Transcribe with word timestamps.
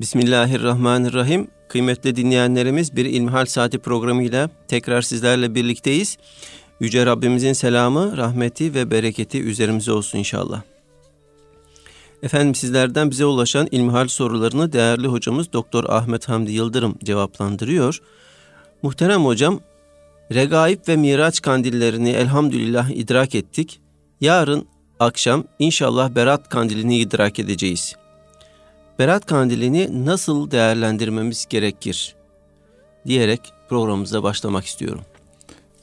Bismillahirrahmanirrahim. 0.00 1.48
Kıymetli 1.68 2.16
dinleyenlerimiz 2.16 2.96
bir 2.96 3.04
İlmihal 3.04 3.46
Saati 3.46 3.78
programıyla 3.78 4.50
tekrar 4.68 5.02
sizlerle 5.02 5.54
birlikteyiz. 5.54 6.18
Yüce 6.80 7.06
Rabbimizin 7.06 7.52
selamı, 7.52 8.16
rahmeti 8.16 8.74
ve 8.74 8.90
bereketi 8.90 9.42
üzerimize 9.42 9.92
olsun 9.92 10.18
inşallah. 10.18 10.62
Efendim 12.22 12.54
sizlerden 12.54 13.10
bize 13.10 13.24
ulaşan 13.24 13.68
ilmihal 13.70 14.08
sorularını 14.08 14.72
değerli 14.72 15.06
hocamız 15.06 15.52
Doktor 15.52 15.84
Ahmet 15.88 16.28
Hamdi 16.28 16.52
Yıldırım 16.52 16.98
cevaplandırıyor. 17.04 17.98
Muhterem 18.82 19.24
hocam, 19.24 19.60
regaib 20.34 20.88
ve 20.88 20.96
miraç 20.96 21.42
kandillerini 21.42 22.10
elhamdülillah 22.10 22.90
idrak 22.90 23.34
ettik. 23.34 23.80
Yarın 24.20 24.66
akşam 25.00 25.44
inşallah 25.58 26.10
berat 26.10 26.48
kandilini 26.48 26.98
idrak 26.98 27.38
edeceğiz. 27.38 27.99
Berat 29.00 29.26
kandilini 29.26 30.06
nasıl 30.06 30.50
değerlendirmemiz 30.50 31.46
gerekir 31.50 32.16
diyerek 33.06 33.40
programımıza 33.68 34.22
başlamak 34.22 34.64
istiyorum. 34.64 35.00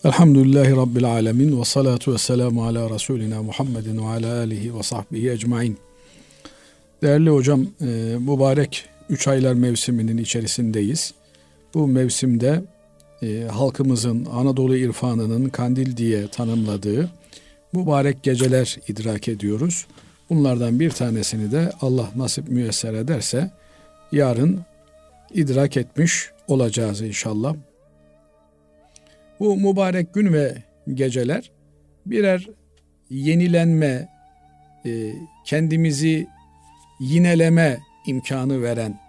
Elhamdülillahi 0.04 0.76
Rabbil 0.76 1.06
Alemin 1.06 1.60
ve 1.60 1.66
salatu 1.66 2.14
ve 2.14 2.18
selamu 2.18 2.66
ala 2.66 2.90
Resulina 2.90 3.44
Muhammedin 3.44 3.98
ve 3.98 4.06
ala 4.06 4.38
alihi 4.38 4.76
ve 4.76 4.84
sahbihi 4.84 5.32
ecmain. 5.32 5.78
Değerli 7.02 7.30
hocam, 7.30 7.68
e, 7.82 7.86
mübarek 8.20 8.86
3 9.10 9.28
aylar 9.28 9.54
mevsiminin 9.54 10.18
içerisindeyiz. 10.18 11.14
Bu 11.74 11.88
mevsimde 11.88 12.64
e, 13.22 13.48
halkımızın 13.52 14.26
Anadolu 14.26 14.78
irfanının 14.78 15.50
kandil 15.50 15.98
diye 15.98 16.28
tanımladığı 16.28 17.10
mübarek 17.74 18.24
geceler 18.24 18.78
idrak 18.88 19.28
ediyoruz. 19.28 19.88
Bunlardan 20.30 20.80
bir 20.80 20.90
tanesini 20.90 21.52
de 21.52 21.72
Allah 21.82 22.10
nasip 22.16 22.48
müyesser 22.48 22.94
ederse 22.94 23.52
yarın 24.12 24.62
idrak 25.34 25.78
etmiş 25.78 26.32
olacağız 26.48 27.02
inşallah. 27.02 27.56
Bu 29.40 29.58
mübarek 29.58 30.14
gün 30.14 30.34
ve 30.34 30.58
geceler 30.94 31.52
birer 32.06 32.48
yenilenme, 33.10 34.10
e, 34.86 35.14
kendimizi 35.46 36.28
yineleme 37.00 37.80
imkanı 38.08 38.62
veren 38.62 39.00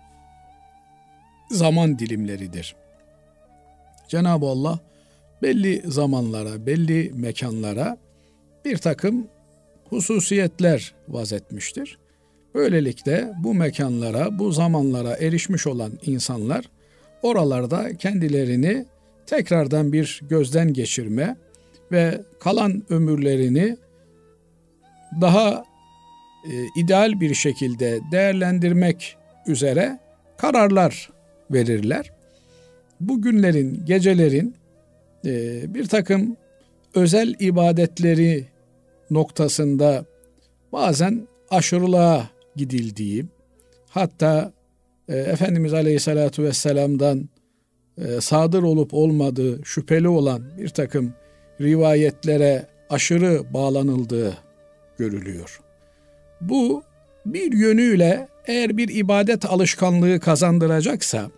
zaman 1.50 1.98
dilimleridir. 1.98 2.76
Cenab-ı 4.08 4.46
Allah 4.46 4.78
belli 5.42 5.82
zamanlara, 5.90 6.66
belli 6.66 7.12
mekanlara 7.14 7.98
bir 8.64 8.76
takım 8.76 9.26
hususiyetler 9.90 10.94
vazetmiştir. 11.08 11.98
Böylelikle 12.54 13.32
bu 13.42 13.54
mekanlara, 13.54 14.38
bu 14.38 14.52
zamanlara 14.52 15.16
erişmiş 15.16 15.66
olan 15.66 15.92
insanlar 16.06 16.64
oralarda 17.22 17.96
kendilerini 17.96 18.86
tekrardan 19.26 19.92
bir 19.92 20.20
gözden 20.28 20.72
geçirme 20.72 21.36
ve 21.92 22.20
kalan 22.40 22.82
ömürlerini 22.90 23.76
daha 25.20 25.64
e, 26.44 26.52
ideal 26.76 27.20
bir 27.20 27.34
şekilde 27.34 28.00
değerlendirmek 28.12 29.16
üzere 29.46 29.98
kararlar 30.36 31.10
verirler. 31.50 32.12
Bu 33.00 33.22
günlerin, 33.22 33.82
gecelerin 33.84 34.54
e, 35.24 35.62
bir 35.74 35.86
takım 35.86 36.36
özel 36.94 37.34
ibadetleri 37.40 38.44
noktasında 39.10 40.04
bazen 40.72 41.28
aşırılığa 41.50 42.28
gidildiği, 42.56 43.24
hatta 43.88 44.52
e, 45.08 45.16
Efendimiz 45.16 45.74
Aleyhisselatü 45.74 46.42
Vesselam'dan 46.42 47.28
e, 47.98 48.20
sadır 48.20 48.62
olup 48.62 48.94
olmadığı 48.94 49.64
şüpheli 49.64 50.08
olan 50.08 50.42
bir 50.58 50.68
takım 50.68 51.14
rivayetlere 51.60 52.66
aşırı 52.90 53.54
bağlanıldığı 53.54 54.38
görülüyor. 54.98 55.60
Bu 56.40 56.82
bir 57.26 57.52
yönüyle 57.52 58.28
eğer 58.46 58.76
bir 58.76 58.88
ibadet 58.88 59.44
alışkanlığı 59.44 60.20
kazandıracaksa, 60.20 61.30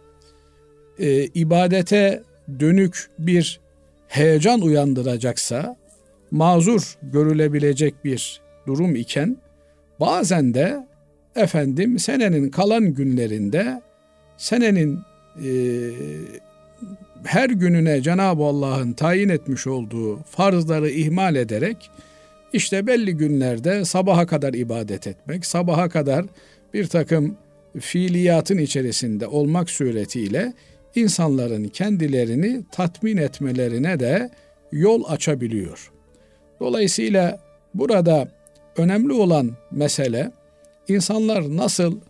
e, 0.99 1.25
ibadete 1.25 2.23
dönük 2.61 3.11
bir 3.19 3.61
heyecan 4.09 4.61
uyandıracaksa, 4.61 5.77
mazur 6.31 6.99
görülebilecek 7.03 8.05
bir 8.05 8.41
durum 8.67 8.97
iken, 8.97 9.37
bazen 10.01 10.55
de 10.55 10.87
efendim 11.37 11.99
senenin 11.99 12.51
kalan 12.51 12.95
günlerinde 12.95 13.83
senenin 14.37 14.99
e, 15.45 15.51
her 17.25 17.51
gününe 17.51 18.03
Cenab-ı 18.03 18.43
Allah'ın 18.43 18.93
tayin 18.93 19.29
etmiş 19.29 19.67
olduğu 19.67 20.23
farzları 20.23 20.91
ihmal 20.91 21.37
ederek 21.37 21.91
işte 22.53 22.87
belli 22.87 23.17
günlerde 23.17 23.85
sabaha 23.85 24.27
kadar 24.27 24.55
ibadet 24.55 25.07
etmek, 25.07 25.47
sabaha 25.47 25.89
kadar 25.89 26.25
bir 26.75 26.87
takım 26.87 27.37
fiiliyatın 27.81 28.59
içerisinde 28.59 29.27
olmak 29.27 29.71
suretiyle 29.71 30.53
insanların 30.95 31.65
kendilerini 31.65 32.63
tatmin 32.73 33.17
etmelerine 33.17 34.01
de 34.01 34.31
yol 34.73 35.05
açabiliyor. 35.09 35.91
Dolayısıyla 36.61 37.39
burada 37.75 38.29
önemli 38.77 39.13
olan 39.13 39.51
mesele 39.71 40.31
insanlar 40.89 41.57
nasıl 41.57 42.01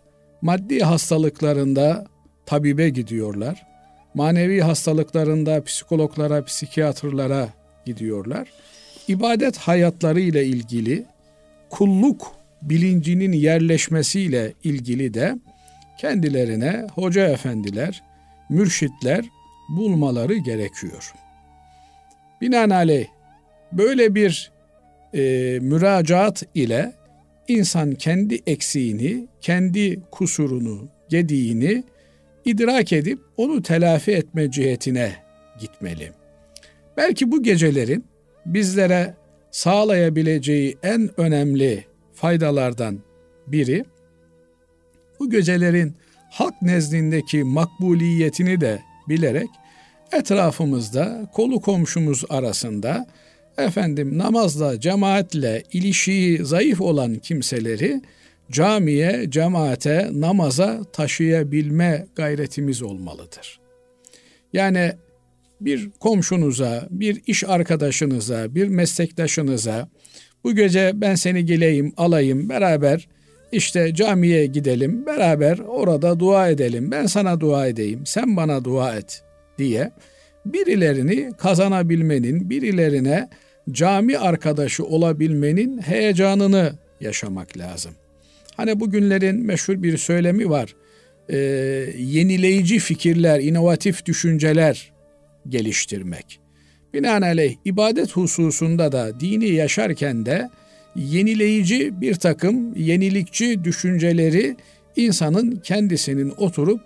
maddi 0.41 0.79
hastalıklarında 0.79 2.05
tabibe 2.45 2.89
gidiyorlar, 2.89 3.67
manevi 4.13 4.61
hastalıklarında 4.61 5.63
psikologlara, 5.63 6.45
psikiyatrlara 6.45 7.49
gidiyorlar 7.85 8.47
ibadet 9.07 9.57
hayatları 9.57 10.19
ile 10.19 10.45
ilgili 10.45 11.05
kulluk 11.69 12.35
bilincinin 12.61 13.31
yerleşmesiyle 13.31 14.53
ilgili 14.63 15.13
de 15.13 15.35
kendilerine 15.97 16.87
hoca 16.95 17.27
efendiler, 17.27 18.03
mürşitler 18.49 19.25
bulmaları 19.69 20.35
gerekiyor. 20.35 21.13
Binaenaleyh 22.41 23.07
böyle 23.71 24.15
bir 24.15 24.51
e, 25.13 25.19
müracaat 25.61 26.43
ile 26.55 26.93
insan 27.47 27.91
kendi 27.91 28.41
eksiğini, 28.47 29.27
kendi 29.41 29.99
kusurunu, 30.11 30.87
gediğini 31.09 31.83
idrak 32.45 32.93
edip 32.93 33.19
onu 33.37 33.61
telafi 33.61 34.11
etme 34.11 34.51
cihetine 34.51 35.15
gitmeli. 35.59 36.11
Belki 36.97 37.31
bu 37.31 37.43
gecelerin 37.43 38.05
bizlere 38.45 39.13
sağlayabileceği 39.51 40.77
en 40.83 41.19
önemli 41.19 41.85
faydalardan 42.13 42.99
biri 43.47 43.85
bu 45.19 45.29
gecelerin 45.29 45.95
hak 46.31 46.61
nezdindeki 46.61 47.43
makbuliyetini 47.43 48.61
de 48.61 48.81
bilerek 49.09 49.49
etrafımızda 50.11 51.29
kolu 51.33 51.61
komşumuz 51.61 52.23
arasında 52.29 53.07
efendim 53.57 54.17
namazla 54.17 54.79
cemaatle 54.79 55.63
ilişiği 55.73 56.45
zayıf 56.45 56.81
olan 56.81 57.15
kimseleri 57.15 58.01
camiye, 58.51 59.25
cemaate, 59.29 60.09
namaza 60.13 60.83
taşıyabilme 60.93 62.05
gayretimiz 62.15 62.81
olmalıdır. 62.81 63.59
Yani 64.53 64.91
bir 65.61 65.89
komşunuza, 65.99 66.87
bir 66.89 67.21
iş 67.27 67.43
arkadaşınıza, 67.43 68.55
bir 68.55 68.67
meslektaşınıza 68.67 69.89
bu 70.43 70.55
gece 70.55 70.91
ben 70.93 71.15
seni 71.15 71.45
geleyim, 71.45 71.93
alayım, 71.97 72.49
beraber 72.49 73.07
işte 73.51 73.93
camiye 73.93 74.45
gidelim, 74.45 75.05
beraber 75.05 75.59
orada 75.59 76.19
dua 76.19 76.49
edelim. 76.49 76.91
Ben 76.91 77.05
sana 77.05 77.39
dua 77.39 77.67
edeyim, 77.67 78.05
sen 78.05 78.37
bana 78.37 78.63
dua 78.63 78.95
et 78.95 79.23
diye 79.57 79.91
birilerini 80.45 81.33
kazanabilmenin, 81.37 82.49
birilerine 82.49 83.29
cami 83.71 84.17
arkadaşı 84.17 84.85
olabilmenin 84.85 85.81
heyecanını 85.81 86.73
yaşamak 87.01 87.57
lazım. 87.57 87.91
Hani 88.57 88.79
bugünlerin 88.79 89.45
meşhur 89.45 89.83
bir 89.83 89.97
söylemi 89.97 90.49
var. 90.49 90.75
Ee, 91.29 91.37
yenileyici 91.97 92.79
fikirler, 92.79 93.39
inovatif 93.39 94.05
düşünceler 94.05 94.91
geliştirmek. 95.49 96.39
Binaenaleyh 96.93 97.55
ibadet 97.65 98.11
hususunda 98.11 98.91
da 98.91 99.19
dini 99.19 99.49
yaşarken 99.49 100.25
de 100.25 100.49
yenileyici 100.95 102.01
bir 102.01 102.15
takım 102.15 102.75
yenilikçi 102.75 103.63
düşünceleri 103.63 104.55
insanın 104.95 105.55
kendisinin 105.63 106.33
oturup 106.37 106.81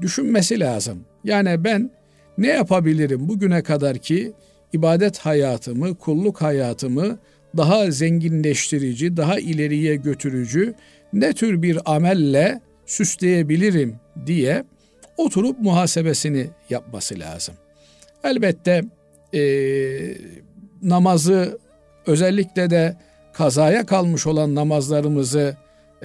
düşünmesi 0.00 0.60
lazım. 0.60 1.04
Yani 1.24 1.64
ben 1.64 1.90
ne 2.38 2.48
yapabilirim 2.48 3.28
bugüne 3.28 3.62
kadar 3.62 3.98
ki 3.98 4.32
ibadet 4.72 5.18
hayatımı, 5.18 5.94
kulluk 5.94 6.42
hayatımı 6.42 7.18
daha 7.56 7.90
zenginleştirici, 7.90 9.16
daha 9.16 9.38
ileriye 9.38 9.96
götürücü 9.96 10.74
ne 11.12 11.32
tür 11.32 11.62
bir 11.62 11.78
amelle 11.84 12.60
süsleyebilirim 12.86 13.96
diye 14.26 14.64
oturup 15.16 15.60
muhasebesini 15.60 16.46
yapması 16.70 17.18
lazım. 17.18 17.54
Elbette 18.24 18.84
e, 19.34 19.40
namazı 20.82 21.58
özellikle 22.06 22.70
de 22.70 22.96
kazaya 23.32 23.86
kalmış 23.86 24.26
olan 24.26 24.54
namazlarımızı 24.54 25.56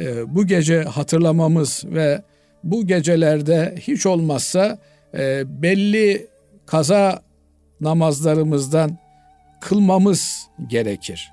e, 0.01 0.35
bu 0.35 0.47
gece 0.47 0.83
hatırlamamız 0.83 1.83
ve 1.85 2.21
bu 2.63 2.87
gecelerde 2.87 3.75
hiç 3.79 4.05
olmazsa 4.05 4.79
e, 5.13 5.43
belli 5.61 6.27
kaza 6.65 7.23
namazlarımızdan 7.81 8.97
kılmamız 9.61 10.47
gerekir. 10.67 11.31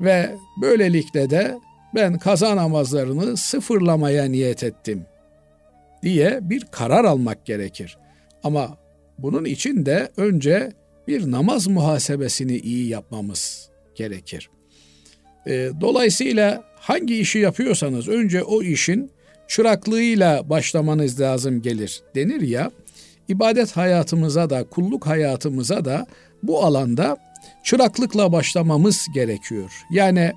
Ve 0.00 0.36
böylelikle 0.62 1.30
de 1.30 1.58
ben 1.94 2.18
kaza 2.18 2.56
namazlarını 2.56 3.36
sıfırlamaya 3.36 4.24
niyet 4.24 4.64
ettim 4.64 5.04
diye 6.02 6.38
bir 6.42 6.64
karar 6.70 7.04
almak 7.04 7.46
gerekir. 7.46 7.98
Ama 8.42 8.76
bunun 9.18 9.44
için 9.44 9.86
de 9.86 10.10
önce 10.16 10.72
bir 11.08 11.30
namaz 11.30 11.66
muhasebesini 11.66 12.56
iyi 12.56 12.88
yapmamız 12.88 13.70
gerekir. 13.94 14.50
E, 15.46 15.70
dolayısıyla 15.80 16.64
hangi 16.76 17.18
işi 17.18 17.38
yapıyorsanız 17.38 18.08
önce 18.08 18.42
o 18.42 18.62
işin 18.62 19.10
çıraklığıyla 19.48 20.50
başlamanız 20.50 21.20
lazım 21.20 21.62
gelir 21.62 22.02
denir 22.14 22.40
ya. 22.40 22.70
İbadet 23.30 23.76
hayatımıza 23.76 24.50
da 24.50 24.64
kulluk 24.64 25.06
hayatımıza 25.06 25.84
da 25.84 26.06
bu 26.42 26.64
alanda 26.64 27.16
çıraklıkla 27.64 28.32
başlamamız 28.32 29.06
gerekiyor. 29.14 29.70
Yani 29.90 30.32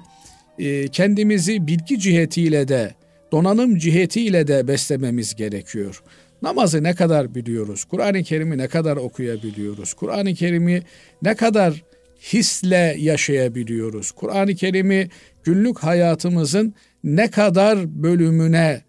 e, 0.59 0.87
kendimizi 0.87 1.67
bilgi 1.67 1.99
cihetiyle 1.99 2.67
de 2.67 2.93
donanım 3.31 3.77
cihetiyle 3.77 4.47
de 4.47 4.67
beslememiz 4.67 5.35
gerekiyor. 5.35 6.03
Namazı 6.41 6.83
ne 6.83 6.95
kadar 6.95 7.35
biliyoruz? 7.35 7.83
Kur'an-ı 7.83 8.23
Kerim'i 8.23 8.57
ne 8.57 8.67
kadar 8.67 8.97
okuyabiliyoruz? 8.97 9.93
Kur'an-ı 9.93 10.33
Kerim'i 10.33 10.81
ne 11.21 11.35
kadar 11.35 11.83
hisle 12.33 12.95
yaşayabiliyoruz? 12.99 14.11
Kur'an-ı 14.11 14.55
Kerim'i 14.55 15.09
günlük 15.43 15.79
hayatımızın 15.79 16.73
ne 17.03 17.31
kadar 17.31 18.03
bölümüne 18.03 18.81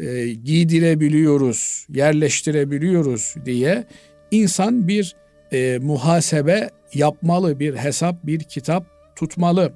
e, 0.00 0.28
giydirebiliyoruz, 0.28 1.86
yerleştirebiliyoruz 1.88 3.34
diye 3.44 3.84
insan 4.30 4.88
bir 4.88 5.16
e, 5.52 5.78
muhasebe 5.78 6.70
yapmalı, 6.94 7.60
bir 7.60 7.74
hesap, 7.76 8.26
bir 8.26 8.40
kitap 8.40 8.84
tutmalı. 9.16 9.72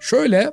Şöyle 0.00 0.52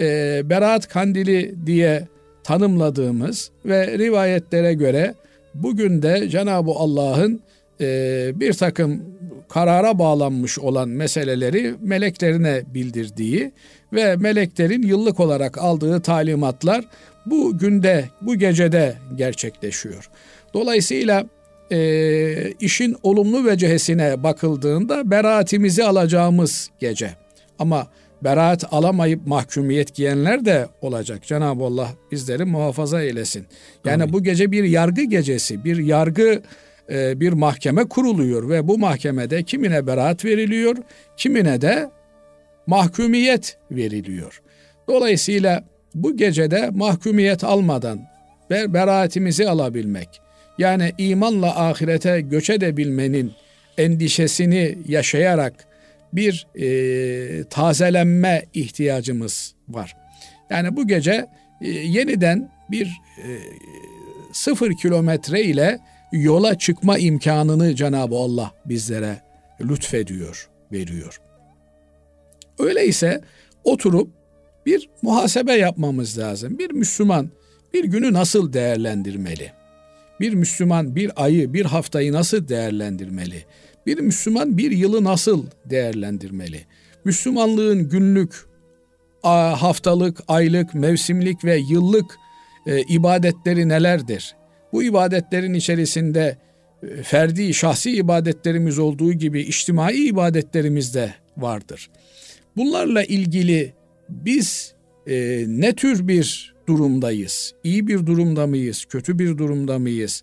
e, 0.00 0.40
Berat 0.44 0.88
Kandili 0.88 1.54
diye 1.66 2.08
tanımladığımız 2.44 3.50
ve 3.64 3.98
rivayetlere 3.98 4.74
göre 4.74 5.14
bugün 5.54 6.02
de 6.02 6.28
Cenab-ı 6.28 6.70
Allah'ın 6.70 7.40
e, 7.80 8.32
bir 8.34 8.52
takım 8.52 9.02
karara 9.48 9.98
bağlanmış 9.98 10.58
olan 10.58 10.88
meseleleri 10.88 11.74
meleklerine 11.80 12.62
bildirdiği 12.74 13.52
ve 13.92 14.16
meleklerin 14.16 14.82
yıllık 14.82 15.20
olarak 15.20 15.58
aldığı 15.58 16.00
talimatlar 16.00 16.84
bu 17.26 17.58
günde, 17.58 18.04
bu 18.20 18.36
gecede 18.36 18.96
gerçekleşiyor. 19.16 20.10
Dolayısıyla 20.54 21.26
e, 21.72 22.52
işin 22.60 22.96
olumlu 23.02 23.44
vecehesine 23.44 24.22
bakıldığında 24.22 25.10
beraatimizi 25.10 25.84
alacağımız 25.84 26.70
gece. 26.80 27.10
Ama 27.58 27.86
beraat 28.24 28.64
alamayıp 28.72 29.26
mahkumiyet 29.26 29.94
giyenler 29.94 30.44
de 30.44 30.66
olacak. 30.80 31.22
Cenab-ı 31.26 31.64
Allah 31.64 31.88
bizleri 32.12 32.44
muhafaza 32.44 33.02
eylesin. 33.02 33.46
Yani 33.84 34.02
Amin. 34.02 34.12
bu 34.12 34.22
gece 34.22 34.52
bir 34.52 34.64
yargı 34.64 35.02
gecesi, 35.02 35.64
bir 35.64 35.76
yargı 35.76 36.42
e, 36.90 37.20
bir 37.20 37.32
mahkeme 37.32 37.84
kuruluyor 37.84 38.48
ve 38.48 38.68
bu 38.68 38.78
mahkemede 38.78 39.42
kimine 39.42 39.86
beraat 39.86 40.24
veriliyor, 40.24 40.76
kimine 41.16 41.60
de 41.60 41.90
mahkumiyet 42.66 43.58
veriliyor. 43.70 44.42
Dolayısıyla 44.88 45.64
bu 45.94 46.16
gecede 46.16 46.70
mahkumiyet 46.70 47.44
almadan 47.44 48.00
ber 48.50 48.74
beraatimizi 48.74 49.48
alabilmek, 49.48 50.08
yani 50.58 50.92
imanla 50.98 51.68
ahirete 51.68 52.20
göç 52.20 52.50
edebilmenin 52.50 53.32
endişesini 53.78 54.78
yaşayarak 54.88 55.52
bir 56.12 56.46
e, 56.60 57.44
tazelenme 57.44 58.42
ihtiyacımız 58.54 59.54
var. 59.68 59.96
Yani 60.50 60.76
bu 60.76 60.86
gece 60.86 61.26
e, 61.60 61.68
yeniden 61.68 62.50
bir 62.70 62.86
e, 63.18 63.28
sıfır 64.32 64.72
kilometre 64.72 65.42
ile 65.42 65.78
yola 66.12 66.58
çıkma 66.58 66.98
imkanını 66.98 67.74
Cenab-ı 67.74 68.14
Allah 68.14 68.54
bizlere 68.64 69.20
lütfediyor, 69.60 70.50
veriyor. 70.72 71.20
Öyleyse 72.58 73.20
oturup 73.64 74.10
bir 74.66 74.88
muhasebe 75.02 75.52
yapmamız 75.52 76.18
lazım. 76.18 76.58
Bir 76.58 76.70
Müslüman 76.70 77.30
bir 77.74 77.84
günü 77.84 78.12
nasıl 78.12 78.52
değerlendirmeli? 78.52 79.52
Bir 80.20 80.34
Müslüman 80.34 80.96
bir 80.96 81.24
ayı, 81.24 81.52
bir 81.52 81.64
haftayı 81.64 82.12
nasıl 82.12 82.48
değerlendirmeli? 82.48 83.44
Bir 83.86 84.00
Müslüman 84.00 84.58
bir 84.58 84.70
yılı 84.70 85.04
nasıl 85.04 85.46
değerlendirmeli? 85.64 86.64
Müslümanlığın 87.04 87.88
günlük, 87.88 88.46
haftalık, 89.22 90.20
aylık, 90.28 90.74
mevsimlik 90.74 91.44
ve 91.44 91.56
yıllık 91.56 92.18
e, 92.66 92.80
ibadetleri 92.82 93.68
nelerdir? 93.68 94.36
Bu 94.72 94.82
ibadetlerin 94.82 95.54
içerisinde 95.54 96.36
e, 96.82 97.02
ferdi, 97.02 97.54
şahsi 97.54 97.90
ibadetlerimiz 97.90 98.78
olduğu 98.78 99.12
gibi 99.12 99.40
içtimai 99.40 99.96
ibadetlerimiz 99.96 100.94
de 100.94 101.14
vardır. 101.36 101.90
Bunlarla 102.56 103.04
ilgili 103.04 103.72
biz 104.08 104.74
e, 105.06 105.44
ne 105.48 105.72
tür 105.72 106.08
bir 106.08 106.54
durumdayız? 106.68 107.54
İyi 107.64 107.86
bir 107.86 108.06
durumda 108.06 108.46
mıyız? 108.46 108.84
Kötü 108.84 109.18
bir 109.18 109.38
durumda 109.38 109.78
mıyız? 109.78 110.22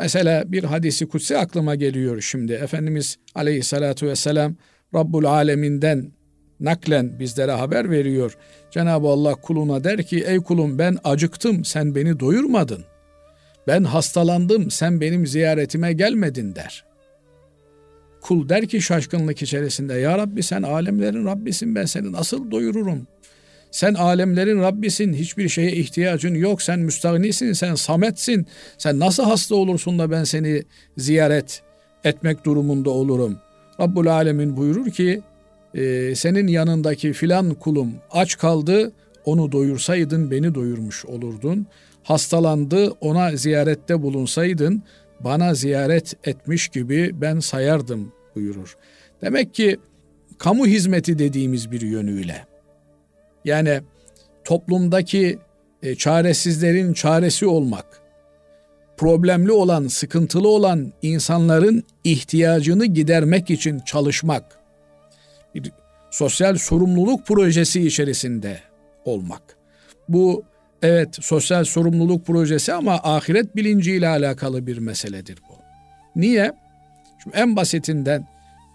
Mesela 0.00 0.52
bir 0.52 0.64
hadisi 0.64 1.08
kutsi 1.08 1.38
aklıma 1.38 1.74
geliyor 1.74 2.20
şimdi. 2.20 2.52
Efendimiz 2.52 3.16
aleyhissalatu 3.34 4.06
vesselam 4.06 4.56
Rabbul 4.94 5.24
Aleminden 5.24 6.12
naklen 6.60 7.18
bizlere 7.18 7.52
haber 7.52 7.90
veriyor. 7.90 8.36
Cenab-ı 8.70 9.06
Allah 9.06 9.34
kuluna 9.34 9.84
der 9.84 10.02
ki 10.02 10.24
ey 10.26 10.38
kulum 10.38 10.78
ben 10.78 10.98
acıktım 11.04 11.64
sen 11.64 11.94
beni 11.94 12.20
doyurmadın. 12.20 12.84
Ben 13.66 13.84
hastalandım 13.84 14.70
sen 14.70 15.00
benim 15.00 15.26
ziyaretime 15.26 15.92
gelmedin 15.92 16.54
der. 16.54 16.84
Kul 18.20 18.48
der 18.48 18.66
ki 18.66 18.82
şaşkınlık 18.82 19.42
içerisinde 19.42 19.94
ya 19.94 20.18
Rabbi 20.18 20.42
sen 20.42 20.62
alemlerin 20.62 21.24
Rabbisin 21.24 21.74
ben 21.74 21.84
seni 21.84 22.12
nasıl 22.12 22.50
doyururum? 22.50 23.06
Sen 23.74 23.94
alemlerin 23.94 24.60
Rabbisin, 24.62 25.14
hiçbir 25.14 25.48
şeye 25.48 25.72
ihtiyacın 25.72 26.34
yok. 26.34 26.62
Sen 26.62 26.78
müstahnisin, 26.80 27.52
sen 27.52 27.74
sametsin. 27.74 28.46
Sen 28.78 28.98
nasıl 28.98 29.24
hasta 29.24 29.54
olursun 29.54 29.98
da 29.98 30.10
ben 30.10 30.24
seni 30.24 30.62
ziyaret 30.96 31.62
etmek 32.04 32.44
durumunda 32.44 32.90
olurum. 32.90 33.38
Rabbul 33.80 34.06
Alemin 34.06 34.56
buyurur 34.56 34.90
ki, 34.90 35.22
e, 35.74 36.14
senin 36.14 36.46
yanındaki 36.46 37.12
filan 37.12 37.54
kulum 37.54 37.92
aç 38.10 38.38
kaldı, 38.38 38.92
onu 39.24 39.52
doyursaydın 39.52 40.30
beni 40.30 40.54
doyurmuş 40.54 41.04
olurdun. 41.04 41.66
Hastalandı, 42.04 42.90
ona 42.90 43.36
ziyarette 43.36 44.02
bulunsaydın, 44.02 44.82
bana 45.20 45.54
ziyaret 45.54 46.14
etmiş 46.28 46.68
gibi 46.68 47.10
ben 47.20 47.40
sayardım 47.40 48.12
buyurur. 48.34 48.76
Demek 49.22 49.54
ki 49.54 49.78
kamu 50.38 50.66
hizmeti 50.66 51.18
dediğimiz 51.18 51.70
bir 51.70 51.80
yönüyle 51.80 52.46
yani 53.44 53.80
toplumdaki 54.44 55.38
e, 55.82 55.94
çaresizlerin 55.94 56.92
çaresi 56.92 57.46
olmak, 57.46 57.86
problemli 58.96 59.52
olan, 59.52 59.86
sıkıntılı 59.86 60.48
olan 60.48 60.92
insanların 61.02 61.84
ihtiyacını 62.04 62.86
gidermek 62.86 63.50
için 63.50 63.80
çalışmak, 63.80 64.58
bir 65.54 65.72
sosyal 66.10 66.56
sorumluluk 66.56 67.26
projesi 67.26 67.86
içerisinde 67.86 68.60
olmak. 69.04 69.42
Bu 70.08 70.44
evet 70.84 71.18
sosyal 71.20 71.64
sorumluluk 71.64 72.26
projesi 72.26 72.72
ama 72.72 73.00
ahiret 73.02 73.56
bilinciyle 73.56 74.08
alakalı 74.08 74.66
bir 74.66 74.78
meseledir 74.78 75.38
bu. 75.48 75.54
Niye? 76.16 76.52
Şimdi 77.22 77.36
en 77.36 77.56
basitinden 77.56 78.26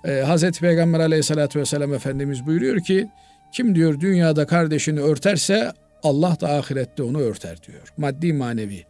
e, 0.05 0.11
Hazreti 0.11 0.59
Peygamber 0.59 0.99
aleyhissalatü 0.99 1.59
vesselam 1.59 1.93
Efendimiz 1.93 2.45
buyuruyor 2.45 2.79
ki 2.79 3.09
kim 3.51 3.75
diyor 3.75 3.99
dünyada 3.99 4.47
kardeşini 4.47 4.99
örterse 4.99 5.71
Allah 6.03 6.37
da 6.41 6.49
ahirette 6.49 7.03
onu 7.03 7.19
örter 7.19 7.63
diyor. 7.67 7.93
Maddi 7.97 8.33
manevi 8.33 8.83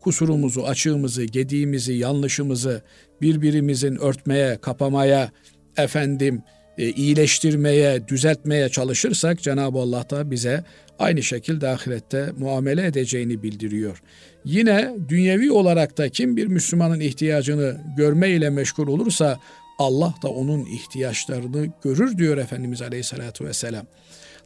kusurumuzu, 0.00 0.62
açığımızı, 0.62 1.24
gediğimizi, 1.24 1.92
yanlışımızı 1.92 2.82
birbirimizin 3.22 3.96
örtmeye, 3.96 4.56
kapamaya, 4.56 5.30
efendim 5.76 6.42
e, 6.78 6.90
iyileştirmeye, 6.90 8.08
düzeltmeye 8.08 8.68
çalışırsak 8.68 9.42
Cenab-ı 9.42 9.78
Allah 9.78 10.10
da 10.10 10.30
bize 10.30 10.64
aynı 10.98 11.22
şekilde 11.22 11.68
ahirette 11.68 12.32
muamele 12.38 12.86
edeceğini 12.86 13.42
bildiriyor. 13.42 14.02
Yine 14.44 14.94
dünyevi 15.08 15.52
olarak 15.52 15.98
da 15.98 16.08
kim 16.08 16.36
bir 16.36 16.46
Müslümanın 16.46 17.00
ihtiyacını 17.00 17.80
görme 17.96 18.30
ile 18.30 18.50
meşgul 18.50 18.88
olursa 18.88 19.40
Allah 19.78 20.14
da 20.22 20.28
onun 20.28 20.66
ihtiyaçlarını 20.66 21.66
görür 21.82 22.18
diyor 22.18 22.36
Efendimiz 22.36 22.82
Aleyhisselatü 22.82 23.44
Vesselam. 23.44 23.86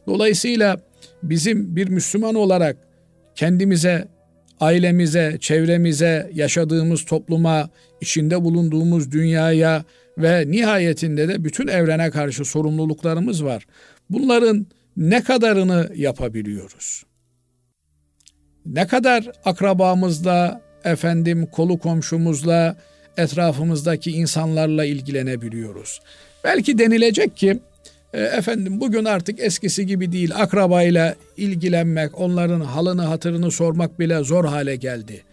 Dolayısıyla 0.07 0.79
bizim 1.23 1.75
bir 1.75 1.89
Müslüman 1.89 2.35
olarak 2.35 2.77
kendimize, 3.35 4.07
ailemize, 4.59 5.37
çevremize, 5.39 6.31
yaşadığımız 6.33 7.05
topluma, 7.05 7.69
içinde 8.01 8.43
bulunduğumuz 8.43 9.11
dünyaya 9.11 9.83
ve 10.17 10.51
nihayetinde 10.51 11.27
de 11.27 11.43
bütün 11.43 11.67
evrene 11.67 12.11
karşı 12.11 12.45
sorumluluklarımız 12.45 13.43
var. 13.43 13.65
Bunların 14.09 14.67
ne 14.97 15.23
kadarını 15.23 15.91
yapabiliyoruz? 15.95 17.03
Ne 18.65 18.87
kadar 18.87 19.31
akrabamızla, 19.45 20.61
efendim 20.83 21.45
kolu 21.45 21.79
komşumuzla, 21.79 22.75
etrafımızdaki 23.17 24.11
insanlarla 24.11 24.85
ilgilenebiliyoruz? 24.85 26.01
Belki 26.43 26.77
denilecek 26.77 27.37
ki 27.37 27.59
e, 28.13 28.21
efendim 28.21 28.79
bugün 28.79 29.05
artık 29.05 29.39
eskisi 29.39 29.85
gibi 29.85 30.11
değil 30.11 30.31
akrabayla 30.35 31.15
ilgilenmek, 31.37 32.19
onların 32.19 32.61
halını 32.61 33.01
hatırını 33.01 33.51
sormak 33.51 33.99
bile 33.99 34.23
zor 34.23 34.45
hale 34.45 34.75
geldi. 34.75 35.23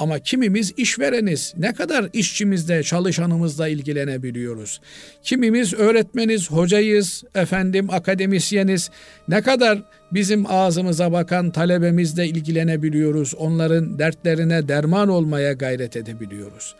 Ama 0.00 0.18
kimimiz 0.18 0.72
işvereniz. 0.76 1.54
Ne 1.58 1.72
kadar 1.74 2.08
işçimizle, 2.12 2.82
çalışanımızla 2.82 3.68
ilgilenebiliyoruz. 3.68 4.80
Kimimiz 5.22 5.74
öğretmeniz, 5.74 6.50
hocayız, 6.50 7.24
efendim 7.34 7.90
akademisyeniz. 7.90 8.90
Ne 9.28 9.42
kadar 9.42 9.82
bizim 10.12 10.46
ağzımıza 10.46 11.12
bakan 11.12 11.50
talebemizle 11.50 12.26
ilgilenebiliyoruz. 12.26 13.34
Onların 13.34 13.98
dertlerine 13.98 14.68
derman 14.68 15.08
olmaya 15.08 15.52
gayret 15.52 15.96
edebiliyoruz. 15.96 16.74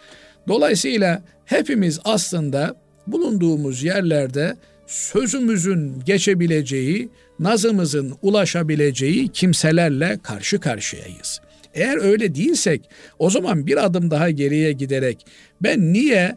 Dolayısıyla 0.49 1.23
hepimiz 1.45 2.01
aslında 2.05 2.75
bulunduğumuz 3.07 3.83
yerlerde 3.83 4.57
sözümüzün 4.87 6.03
geçebileceği, 6.07 7.09
nazımızın 7.39 8.15
ulaşabileceği 8.23 9.29
kimselerle 9.29 10.19
karşı 10.23 10.61
karşıyayız. 10.61 11.41
Eğer 11.75 11.97
öyle 11.97 12.35
değilsek 12.35 12.91
o 13.19 13.31
zaman 13.31 13.67
bir 13.67 13.85
adım 13.85 14.11
daha 14.11 14.31
geriye 14.31 14.73
giderek 14.73 15.27
ben 15.61 15.93
niye 15.93 16.37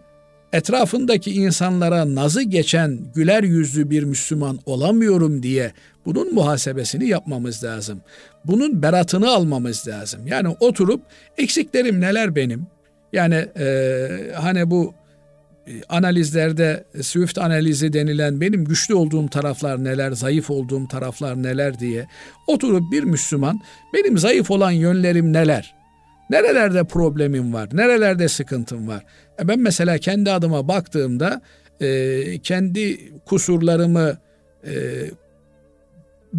etrafındaki 0.53 1.31
insanlara 1.31 2.15
nazı 2.15 2.41
geçen 2.41 2.99
güler 3.15 3.43
yüzlü 3.43 3.89
bir 3.89 4.03
Müslüman 4.03 4.59
olamıyorum 4.65 5.43
diye 5.43 5.71
bunun 6.05 6.33
muhasebesini 6.33 7.07
yapmamız 7.07 7.63
lazım. 7.63 8.01
Bunun 8.45 8.81
beratını 8.81 9.29
almamız 9.29 9.87
lazım. 9.87 10.27
Yani 10.27 10.55
oturup 10.59 11.01
eksiklerim 11.37 12.01
neler 12.01 12.35
benim? 12.35 12.67
Yani 13.13 13.35
e, 13.35 14.07
hani 14.35 14.71
bu 14.71 14.93
analizlerde 15.89 16.83
Swift 17.01 17.37
analizi 17.37 17.93
denilen 17.93 18.41
benim 18.41 18.65
güçlü 18.65 18.95
olduğum 18.95 19.27
taraflar 19.27 19.83
neler, 19.83 20.11
zayıf 20.11 20.49
olduğum 20.49 20.87
taraflar 20.87 21.43
neler 21.43 21.79
diye 21.79 22.07
oturup 22.47 22.91
bir 22.91 23.03
Müslüman 23.03 23.59
benim 23.93 24.17
zayıf 24.17 24.51
olan 24.51 24.71
yönlerim 24.71 25.33
neler? 25.33 25.75
Nerelerde 26.29 26.83
problemim 26.83 27.53
var? 27.53 27.69
Nerelerde 27.73 28.27
sıkıntım 28.27 28.87
var? 28.87 29.05
E 29.39 29.47
ben 29.47 29.59
mesela 29.59 29.97
kendi 29.97 30.31
adıma 30.31 30.67
baktığımda 30.67 31.41
e, 31.81 32.39
kendi 32.39 33.11
kusurlarımı 33.25 34.17
e, 34.67 34.73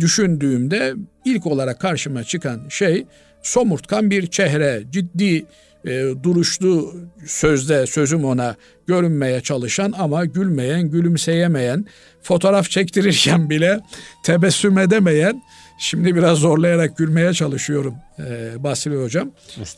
düşündüğümde 0.00 0.94
ilk 1.24 1.46
olarak 1.46 1.80
karşıma 1.80 2.24
çıkan 2.24 2.60
şey 2.68 3.06
somurtkan 3.42 4.10
bir 4.10 4.26
çehre, 4.26 4.82
ciddi 4.90 5.44
e, 5.86 6.04
duruşlu 6.22 6.94
sözde 7.26 7.86
sözüm 7.86 8.24
ona 8.24 8.56
görünmeye 8.86 9.40
çalışan 9.40 9.94
ama 9.98 10.24
gülmeyen, 10.24 10.90
gülümseyemeyen, 10.90 11.86
fotoğraf 12.22 12.70
çektirirken 12.70 13.50
bile 13.50 13.80
tebessüm 14.22 14.78
edemeyen 14.78 15.42
Şimdi 15.78 16.16
biraz 16.16 16.38
zorlayarak 16.38 16.96
gülmeye 16.96 17.32
çalışıyorum 17.32 17.94
e, 18.18 18.52
Basri 18.64 18.96
Hocam. 19.02 19.30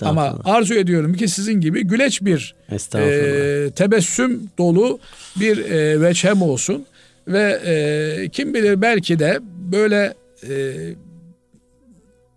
Ama 0.03 0.39
arzu 0.45 0.75
ediyorum 0.75 1.15
ki 1.15 1.29
sizin 1.29 1.61
gibi 1.61 1.85
güleç 1.85 2.23
bir 2.23 2.55
e, 2.95 3.71
tebessüm 3.71 4.51
dolu 4.59 4.99
bir 5.41 5.59
e, 5.71 6.01
veçhem 6.01 6.43
olsun. 6.43 6.87
Ve 7.29 7.61
e, 7.65 8.29
kim 8.29 8.55
bilir 8.55 8.83
belki 8.83 9.19
de 9.19 9.39
böyle 9.73 10.15
e, 10.49 10.75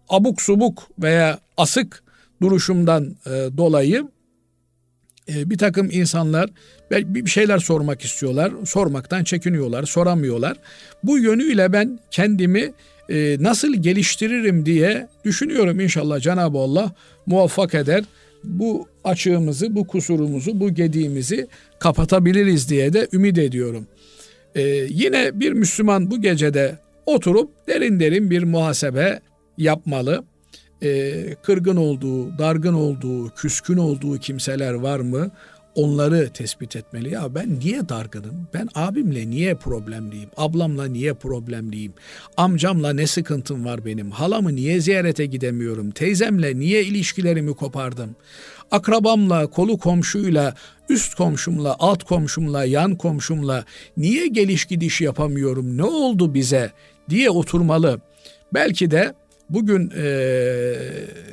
abuk 0.10 0.42
subuk 0.42 0.88
veya 1.00 1.40
asık 1.58 2.04
duruşumdan 2.42 3.16
e, 3.26 3.30
dolayı 3.58 4.08
e, 5.30 5.50
bir 5.50 5.58
takım 5.58 5.90
insanlar 5.92 6.50
bir 6.92 7.30
şeyler 7.30 7.60
sormak 7.60 8.02
istiyorlar, 8.02 8.52
sormaktan 8.66 9.24
çekiniyorlar, 9.24 9.84
soramıyorlar. 9.84 10.58
Bu 11.04 11.20
yönüyle 11.20 11.74
ben 11.74 12.00
kendimi 12.12 12.72
e, 13.10 13.38
nasıl 13.40 13.74
geliştiririm 13.74 14.66
diye 14.66 15.08
düşünüyorum 15.26 15.80
inşallah 15.80 16.20
Cenab-ı 16.20 16.58
Allah 16.58 16.92
muvaffak 17.26 17.76
eder. 17.76 18.04
Bu 18.44 18.88
açığımızı, 19.04 19.76
bu 19.76 19.88
kusurumuzu, 19.88 20.60
bu 20.60 20.74
gediğimizi 20.74 21.48
kapatabiliriz 21.80 22.70
diye 22.70 22.94
de 22.94 23.08
ümit 23.14 23.38
ediyorum. 23.38 23.88
Yine 24.90 25.40
bir 25.40 25.52
Müslüman 25.52 26.12
bu 26.12 26.22
gecede 26.22 26.78
oturup 27.06 27.50
derin 27.68 28.00
derin 28.00 28.30
bir 28.30 28.44
muhasebe 28.44 29.20
yapmalı 29.58 30.24
e, 30.84 31.36
kırgın 31.44 31.76
olduğu, 31.76 32.38
dargın 32.38 32.74
olduğu, 32.74 33.30
küskün 33.30 33.78
olduğu 33.78 34.18
kimseler 34.18 34.74
var 34.74 35.00
mı? 35.00 35.32
Onları 35.76 36.30
tespit 36.34 36.76
etmeli. 36.76 37.14
Ya 37.14 37.36
ben 37.36 37.60
niye 37.60 37.90
dargınım? 37.90 38.48
Ben 38.54 38.68
abimle 38.76 39.30
niye 39.30 39.56
problemliyim? 39.56 40.30
Ablamla 40.38 40.86
niye 40.86 41.14
problemliyim? 41.14 41.94
Amcamla 42.38 42.94
ne 42.94 43.08
sıkıntım 43.08 43.66
var 43.66 43.86
benim? 43.86 44.12
Halamı 44.12 44.56
niye 44.56 44.82
ziyarete 44.82 45.26
gidemiyorum? 45.26 45.92
Teyzemle 45.92 46.60
niye 46.60 46.84
ilişkilerimi 46.84 47.54
kopardım? 47.54 48.16
Akrabamla, 48.72 49.48
kolu 49.48 49.78
komşuyla, 49.78 50.54
üst 50.90 51.16
komşumla, 51.16 51.76
alt 51.80 52.04
komşumla, 52.04 52.66
yan 52.66 52.96
komşumla 52.96 53.66
niye 53.98 54.28
geliş 54.28 54.66
gidiş 54.66 55.02
yapamıyorum? 55.02 55.78
Ne 55.78 55.84
oldu 55.84 56.34
bize? 56.34 56.72
diye 57.10 57.30
oturmalı. 57.30 58.02
Belki 58.54 58.92
de 58.92 59.14
bugün 59.50 59.94
e, 59.98 60.06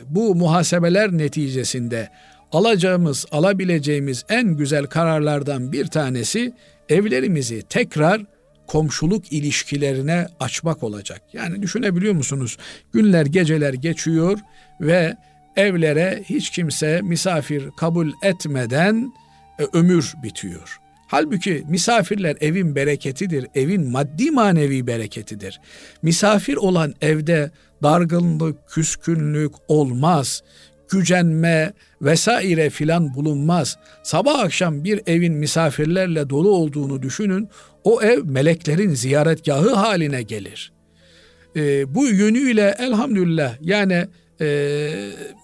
bu 0.09 0.35
muhasebeler 0.35 1.13
neticesinde 1.13 2.09
alacağımız, 2.53 3.27
alabileceğimiz 3.33 4.25
en 4.29 4.57
güzel 4.57 4.87
kararlardan 4.87 5.73
bir 5.73 5.87
tanesi 5.87 6.53
evlerimizi 6.89 7.63
tekrar 7.69 8.23
komşuluk 8.67 9.33
ilişkilerine 9.33 10.27
açmak 10.41 10.83
olacak. 10.83 11.23
Yani 11.33 11.63
düşünebiliyor 11.63 12.15
musunuz? 12.15 12.57
Günler, 12.93 13.27
geceler 13.27 13.75
geçiyor 13.75 14.39
ve 14.81 15.17
evlere 15.57 16.23
hiç 16.25 16.51
kimse 16.51 17.01
misafir 17.03 17.71
kabul 17.77 18.13
etmeden 18.23 19.13
e, 19.59 19.65
ömür 19.73 20.15
bitiyor. 20.23 20.81
Halbuki 21.07 21.65
misafirler 21.69 22.37
evin 22.41 22.75
bereketidir, 22.75 23.47
evin 23.55 23.91
maddi 23.91 24.31
manevi 24.31 24.87
bereketidir. 24.87 25.61
Misafir 26.03 26.57
olan 26.57 26.95
evde 27.01 27.51
dargınlık, 27.83 28.69
küskünlük 28.69 29.53
olmaz. 29.69 30.43
Gücenme 30.89 31.73
vesaire 32.03 32.71
filan 32.71 33.15
bulunmaz. 33.15 33.79
Sabah 34.03 34.39
akşam 34.39 34.85
bir 34.85 35.01
evin 35.07 35.35
misafirlerle 35.35 36.31
dolu 36.31 36.51
olduğunu 36.51 37.03
düşünün. 37.03 37.49
O 37.85 38.03
ev 38.03 38.25
meleklerin 38.25 38.95
ziyaretgahı 38.95 39.75
haline 39.75 40.23
gelir. 40.23 40.73
Ee, 41.57 41.95
bu 41.95 42.07
yönüyle 42.07 42.75
elhamdülillah 42.79 43.57
yani 43.61 44.07
e, 44.41 44.89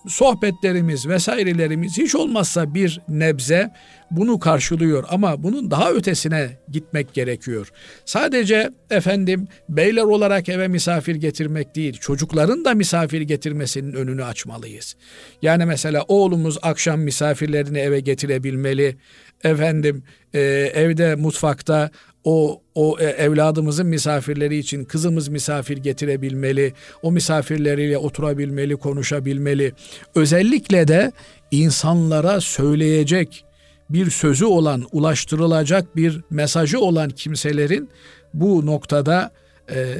sohbetlerimiz 0.08 1.08
vesairelerimiz 1.08 1.98
hiç 1.98 2.14
olmazsa 2.14 2.74
bir 2.74 3.00
nebze 3.08 3.70
bunu 4.10 4.38
karşılıyor 4.38 5.04
ama 5.08 5.42
bunun 5.42 5.70
daha 5.70 5.92
ötesine 5.92 6.58
gitmek 6.68 7.14
gerekiyor. 7.14 7.72
Sadece 8.04 8.70
efendim 8.90 9.48
beyler 9.68 10.02
olarak 10.02 10.48
eve 10.48 10.68
misafir 10.68 11.14
getirmek 11.14 11.74
değil, 11.74 11.98
çocukların 12.00 12.64
da 12.64 12.74
misafir 12.74 13.20
getirmesinin 13.20 13.92
önünü 13.92 14.24
açmalıyız. 14.24 14.96
Yani 15.42 15.64
mesela 15.64 16.04
oğlumuz 16.08 16.58
akşam 16.62 17.00
misafirlerini 17.00 17.78
eve 17.78 18.00
getirebilmeli. 18.00 18.96
Efendim 19.44 20.04
e, 20.34 20.40
evde 20.74 21.14
mutfakta 21.14 21.90
o 22.24 22.62
o 22.74 22.96
e, 23.00 23.04
evladımızın 23.04 23.86
misafirleri 23.86 24.58
için 24.58 24.84
kızımız 24.84 25.28
misafir 25.28 25.76
getirebilmeli, 25.76 26.72
o 27.02 27.12
misafirleriyle 27.12 27.98
oturabilmeli, 27.98 28.76
konuşabilmeli. 28.76 29.72
Özellikle 30.14 30.88
de 30.88 31.12
insanlara 31.50 32.40
söyleyecek 32.40 33.44
bir 33.90 34.10
sözü 34.10 34.44
olan, 34.44 34.86
ulaştırılacak 34.92 35.96
bir 35.96 36.20
mesajı 36.30 36.80
olan 36.80 37.10
kimselerin 37.10 37.88
bu 38.34 38.66
noktada 38.66 39.32
e, 39.70 39.96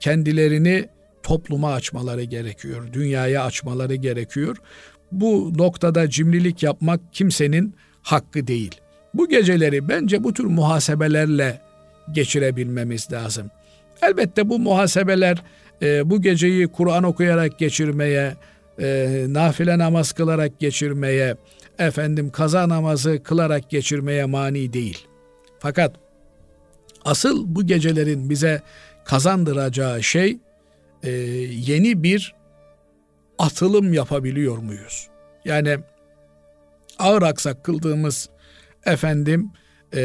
kendilerini 0.00 0.88
topluma 1.22 1.72
açmaları 1.72 2.22
gerekiyor, 2.22 2.92
dünyaya 2.92 3.44
açmaları 3.44 3.94
gerekiyor. 3.94 4.56
Bu 5.12 5.52
noktada 5.56 6.10
cimrilik 6.10 6.62
yapmak 6.62 7.00
kimsenin 7.12 7.74
hakkı 8.02 8.46
değil. 8.46 8.80
Bu 9.14 9.28
geceleri 9.28 9.88
bence 9.88 10.24
bu 10.24 10.34
tür 10.34 10.44
muhasebelerle 10.44 11.60
geçirebilmemiz 12.12 13.12
lazım. 13.12 13.50
Elbette 14.02 14.48
bu 14.48 14.58
muhasebeler 14.58 15.42
e, 15.82 16.10
bu 16.10 16.22
geceyi 16.22 16.68
Kur'an 16.68 17.04
okuyarak 17.04 17.58
geçirmeye, 17.58 18.36
e, 18.80 19.24
nafile 19.28 19.78
namaz 19.78 20.12
kılarak 20.12 20.58
geçirmeye, 20.58 21.36
efendim 21.78 22.30
kaza 22.30 22.68
namazı 22.68 23.22
kılarak 23.22 23.70
geçirmeye 23.70 24.24
mani 24.24 24.72
değil. 24.72 25.06
Fakat 25.58 25.94
asıl 27.04 27.44
bu 27.46 27.66
gecelerin 27.66 28.30
bize 28.30 28.62
kazandıracağı 29.04 30.02
şey 30.02 30.38
e, 31.02 31.10
yeni 31.10 32.02
bir 32.02 32.34
atılım 33.38 33.92
yapabiliyor 33.92 34.58
muyuz? 34.58 35.08
Yani 35.44 35.78
ağır 36.98 37.22
aksak 37.22 37.64
kıldığımız 37.64 38.28
efendim 38.86 39.50
e, 39.94 40.00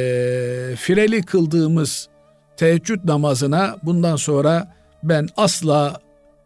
fireli 0.78 1.22
kıldığımız 1.22 2.10
teheccüd 2.58 3.08
namazına 3.08 3.78
bundan 3.84 4.16
sonra 4.16 4.74
ben 5.04 5.28
asla 5.38 6.00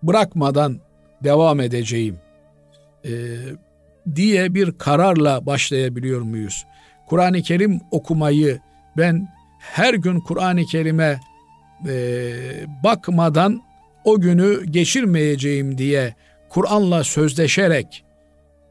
bırakmadan 0.04 0.80
devam 1.24 1.60
edeceğim 1.60 2.18
e, 3.06 3.12
diye 4.16 4.54
bir 4.54 4.72
kararla 4.72 5.46
başlayabiliyor 5.46 6.22
muyuz? 6.22 6.66
Kur'an-ı 7.08 7.42
Kerim 7.42 7.82
okumayı 7.92 8.60
ben 8.98 9.28
her 9.60 9.94
gün 9.94 10.20
Kur'an-ı 10.20 10.66
Kerim'e 10.66 11.20
e, 11.88 11.94
bakmadan 12.84 13.62
o 14.04 14.20
günü 14.20 14.66
geçirmeyeceğim 14.66 15.78
diye 15.78 16.16
Kur'an'la 16.50 17.04
sözleşerek 17.04 18.04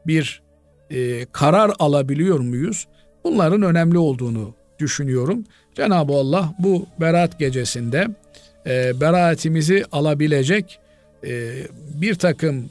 bir 0.07 0.41
e, 0.89 1.25
karar 1.25 1.71
alabiliyor 1.79 2.39
muyuz? 2.39 2.87
Bunların 3.23 3.61
önemli 3.61 3.97
olduğunu 3.97 4.53
düşünüyorum. 4.79 5.43
Cenab-ı 5.75 6.13
Allah 6.13 6.53
bu 6.59 6.85
berat 6.99 7.39
gecesinde 7.39 8.07
e, 8.65 9.01
beraatimizi 9.01 9.85
alabilecek 9.91 10.79
e, 11.25 11.53
bir 11.93 12.15
takım 12.15 12.69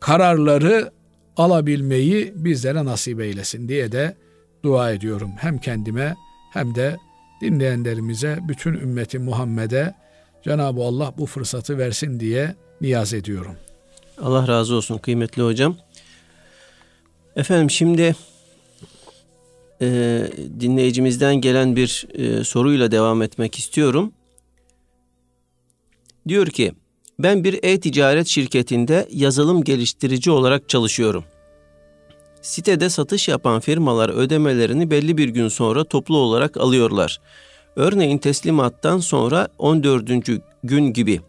kararları 0.00 0.90
alabilmeyi 1.36 2.32
bizlere 2.36 2.84
nasip 2.84 3.20
eylesin 3.20 3.68
diye 3.68 3.92
de 3.92 4.14
dua 4.62 4.92
ediyorum. 4.92 5.30
Hem 5.38 5.58
kendime 5.58 6.16
hem 6.52 6.74
de 6.74 6.96
dinleyenlerimize, 7.40 8.38
bütün 8.48 8.74
ümmeti 8.74 9.18
Muhammed'e 9.18 9.94
Cenab-ı 10.44 10.82
Allah 10.82 11.12
bu 11.18 11.26
fırsatı 11.26 11.78
versin 11.78 12.20
diye 12.20 12.54
niyaz 12.80 13.14
ediyorum. 13.14 13.56
Allah 14.22 14.48
razı 14.48 14.74
olsun 14.74 14.98
kıymetli 14.98 15.42
hocam. 15.42 15.76
Efendim 17.36 17.70
şimdi 17.70 18.14
e, 19.82 20.22
dinleyicimizden 20.60 21.34
gelen 21.34 21.76
bir 21.76 22.06
e, 22.14 22.44
soruyla 22.44 22.90
devam 22.90 23.22
etmek 23.22 23.58
istiyorum. 23.58 24.12
Diyor 26.28 26.46
ki, 26.46 26.72
ben 27.18 27.44
bir 27.44 27.58
e-ticaret 27.62 28.26
şirketinde 28.26 29.08
yazılım 29.12 29.64
geliştirici 29.64 30.30
olarak 30.30 30.68
çalışıyorum. 30.68 31.24
Sitede 32.42 32.90
satış 32.90 33.28
yapan 33.28 33.60
firmalar 33.60 34.08
ödemelerini 34.08 34.90
belli 34.90 35.16
bir 35.16 35.28
gün 35.28 35.48
sonra 35.48 35.84
toplu 35.84 36.16
olarak 36.16 36.56
alıyorlar. 36.56 37.20
Örneğin 37.76 38.18
teslimattan 38.18 38.98
sonra 38.98 39.48
14. 39.58 40.10
gün 40.64 40.92
gibi. 40.92 41.20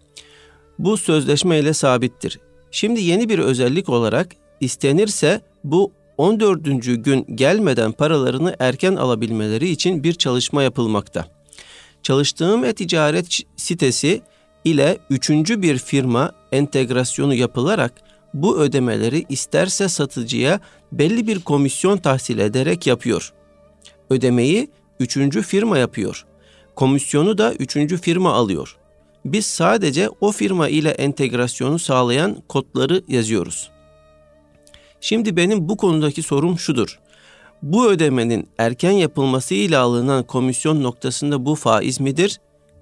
Bu 0.79 0.97
sözleşme 0.97 1.59
ile 1.59 1.73
sabittir. 1.73 2.39
Şimdi 2.71 3.01
yeni 3.01 3.29
bir 3.29 3.39
özellik 3.39 3.89
olarak 3.89 4.27
istenirse 4.59 5.41
bu 5.63 5.91
14. 6.17 6.63
gün 7.05 7.25
gelmeden 7.35 7.91
paralarını 7.91 8.55
erken 8.59 8.95
alabilmeleri 8.95 9.69
için 9.69 10.03
bir 10.03 10.13
çalışma 10.13 10.63
yapılmakta. 10.63 11.27
Çalıştığım 12.03 12.65
e-ticaret 12.65 13.39
sitesi 13.55 14.21
ile 14.65 14.97
üçüncü 15.09 15.61
bir 15.61 15.77
firma 15.77 16.31
entegrasyonu 16.51 17.33
yapılarak 17.33 17.93
bu 18.33 18.59
ödemeleri 18.59 19.25
isterse 19.29 19.89
satıcıya 19.89 20.59
belli 20.91 21.27
bir 21.27 21.39
komisyon 21.39 21.97
tahsil 21.97 22.39
ederek 22.39 22.87
yapıyor. 22.87 23.33
Ödemeyi 24.09 24.69
üçüncü 24.99 25.41
firma 25.41 25.77
yapıyor. 25.77 26.25
Komisyonu 26.75 27.37
da 27.37 27.53
üçüncü 27.53 27.97
firma 27.97 28.33
alıyor. 28.33 28.77
Biz 29.25 29.45
sadece 29.45 30.09
o 30.21 30.31
firma 30.31 30.69
ile 30.69 30.89
entegrasyonu 30.89 31.79
sağlayan 31.79 32.37
kodları 32.49 33.03
yazıyoruz. 33.07 33.71
Şimdi 35.01 35.35
benim 35.37 35.69
bu 35.69 35.77
konudaki 35.77 36.23
sorum 36.23 36.59
şudur. 36.59 36.99
Bu 37.61 37.89
ödemenin 37.89 38.47
erken 38.57 38.91
yapılması 38.91 39.53
ile 39.53 39.77
alınan 39.77 40.23
komisyon 40.23 40.83
noktasında 40.83 41.45
bu 41.45 41.55
faiz 41.55 41.99
midir? 41.99 42.39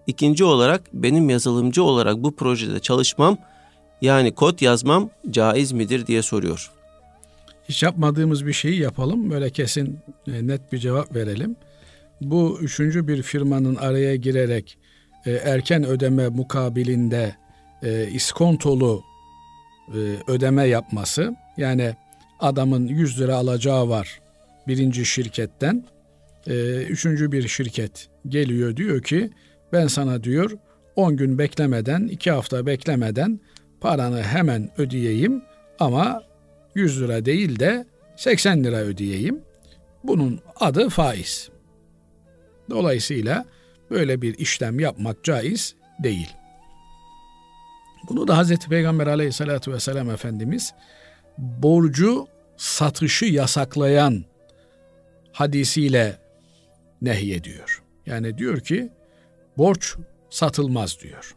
İkinci 0.08 0.44
olarak 0.44 0.82
benim 0.94 1.30
yazılımcı 1.30 1.84
olarak 1.84 2.18
bu 2.18 2.36
projede 2.36 2.80
çalışmam 2.80 3.38
yani 4.02 4.32
kod 4.32 4.62
yazmam 4.62 5.10
caiz 5.30 5.72
midir 5.72 6.08
diye 6.08 6.22
soruyor. 6.22 6.72
Hiç 7.70 7.84
yapmadığımız 7.84 8.46
bir 8.46 8.54
şeyi 8.54 8.80
yapalım. 8.80 9.32
Böyle 9.32 9.50
kesin 9.50 10.00
e, 10.28 10.48
net 10.48 10.72
bir 10.72 10.78
cevap 10.78 11.16
verelim. 11.16 11.56
Bu 12.22 12.58
üçüncü 12.62 13.08
bir 13.08 13.22
firmanın 13.22 13.76
araya 13.76 14.16
girerek 14.16 14.78
e, 15.26 15.32
erken 15.32 15.84
ödeme 15.86 16.30
mukabilinde 16.30 17.36
e, 17.84 18.08
iskontolu 18.08 19.04
ödeme 20.28 20.68
yapması 20.68 21.36
yani 21.58 21.96
adamın 22.40 22.88
100 22.88 23.20
lira 23.20 23.36
alacağı 23.36 23.90
var 23.90 24.22
birinci 24.68 25.06
şirketten 25.06 25.86
üçüncü 26.90 27.32
bir 27.32 27.48
şirket 27.48 28.10
geliyor 28.28 28.76
diyor 28.76 29.04
ki 29.04 29.30
ben 29.74 29.88
sana 29.88 30.24
diyor 30.24 30.52
10 30.96 31.18
gün 31.18 31.38
beklemeden 31.38 32.08
2 32.08 32.32
hafta 32.32 32.66
beklemeden 32.66 33.40
paranı 33.82 34.24
hemen 34.24 34.70
ödeyeyim 34.78 35.44
ama 35.80 36.24
100 36.76 37.02
lira 37.02 37.26
değil 37.26 37.60
de 37.60 37.86
80 38.16 38.64
lira 38.64 38.78
ödeyeyim. 38.78 39.42
Bunun 40.04 40.40
adı 40.60 40.90
faiz. 40.90 41.50
Dolayısıyla 42.70 43.46
böyle 43.92 44.22
bir 44.22 44.38
işlem 44.38 44.80
yapmak 44.80 45.24
caiz 45.24 45.76
değil. 46.04 46.30
Bunu 48.10 48.28
da 48.28 48.38
Hazreti 48.38 48.70
Peygamber 48.70 49.08
aleyhissalatü 49.08 49.74
vesselam 49.74 50.10
Efendimiz 50.10 50.74
borcu 51.40 52.28
satışı 52.58 53.26
yasaklayan 53.26 54.26
hadisiyle 55.32 56.20
nehyediyor. 57.02 57.84
Yani 58.06 58.38
diyor 58.38 58.60
ki 58.60 58.90
borç 59.58 59.96
satılmaz 60.30 61.00
diyor. 61.02 61.36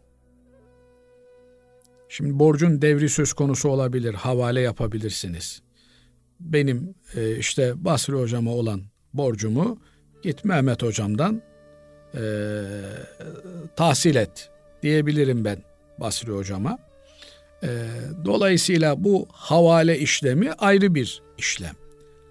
Şimdi 2.08 2.38
borcun 2.38 2.82
devri 2.82 3.08
söz 3.08 3.32
konusu 3.32 3.68
olabilir, 3.68 4.14
havale 4.14 4.60
yapabilirsiniz. 4.60 5.62
Benim 6.40 6.94
e, 7.14 7.36
işte 7.36 7.84
Basri 7.84 8.12
hocama 8.12 8.50
olan 8.50 8.82
borcumu 9.14 9.78
git 10.22 10.44
Mehmet 10.44 10.82
hocamdan 10.82 11.42
e, 12.14 12.22
tahsil 13.76 14.14
et 14.14 14.50
diyebilirim 14.82 15.44
ben 15.44 15.58
Basri 16.00 16.32
hocama. 16.32 16.78
E, 17.62 17.68
dolayısıyla 18.24 19.04
bu 19.04 19.26
havale 19.32 19.98
işlemi 19.98 20.52
ayrı 20.52 20.94
bir 20.94 21.22
işlem. 21.38 21.74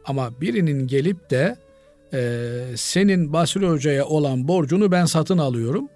Ama 0.05 0.41
birinin 0.41 0.87
gelip 0.87 1.29
de 1.29 1.55
e, 2.13 2.61
senin 2.75 3.33
Basri 3.33 3.67
hocaya 3.67 4.05
olan 4.05 4.47
borcunu 4.47 4.91
ben 4.91 5.05
satın 5.05 5.37
alıyorum. 5.37 5.89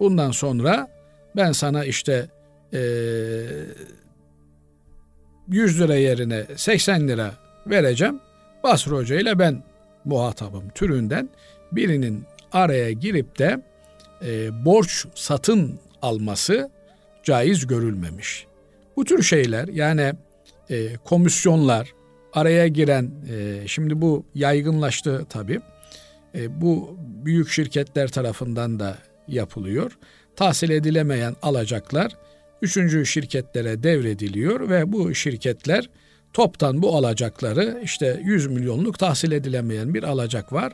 Bundan 0.00 0.30
sonra 0.30 0.88
ben 1.36 1.52
sana 1.52 1.84
işte 1.84 2.28
e, 2.72 2.78
ee, 2.78 3.46
100 5.48 5.80
lira 5.80 5.96
yerine 5.96 6.46
80 6.56 7.08
lira 7.08 7.34
vereceğim. 7.66 8.20
Basri 8.62 8.90
Hoca 8.90 9.20
ile 9.20 9.38
ben 9.38 9.62
muhatabım 10.04 10.68
türünden 10.68 11.28
birinin 11.72 12.24
araya 12.52 12.92
girip 12.92 13.38
de 13.38 13.62
e, 14.22 14.64
borç 14.64 15.06
satın 15.14 15.80
alması 16.02 16.70
caiz 17.22 17.66
görülmemiş. 17.66 18.47
Bu 18.98 19.04
tür 19.04 19.22
şeyler 19.22 19.68
yani 19.68 20.12
e, 20.70 20.96
komisyonlar 21.04 21.92
araya 22.32 22.68
giren 22.68 23.10
e, 23.30 23.68
şimdi 23.68 24.00
bu 24.00 24.24
yaygınlaştı 24.34 25.26
tabii. 25.28 25.60
E, 26.34 26.60
bu 26.60 26.96
büyük 27.24 27.50
şirketler 27.50 28.08
tarafından 28.08 28.80
da 28.80 28.98
yapılıyor. 29.28 29.98
Tahsil 30.36 30.70
edilemeyen 30.70 31.36
alacaklar 31.42 32.16
üçüncü 32.62 33.06
şirketlere 33.06 33.82
devrediliyor 33.82 34.68
ve 34.68 34.92
bu 34.92 35.14
şirketler 35.14 35.90
toptan 36.32 36.82
bu 36.82 36.96
alacakları 36.96 37.80
işte 37.84 38.20
100 38.24 38.46
milyonluk 38.46 38.98
tahsil 38.98 39.32
edilemeyen 39.32 39.94
bir 39.94 40.02
alacak 40.02 40.52
var. 40.52 40.72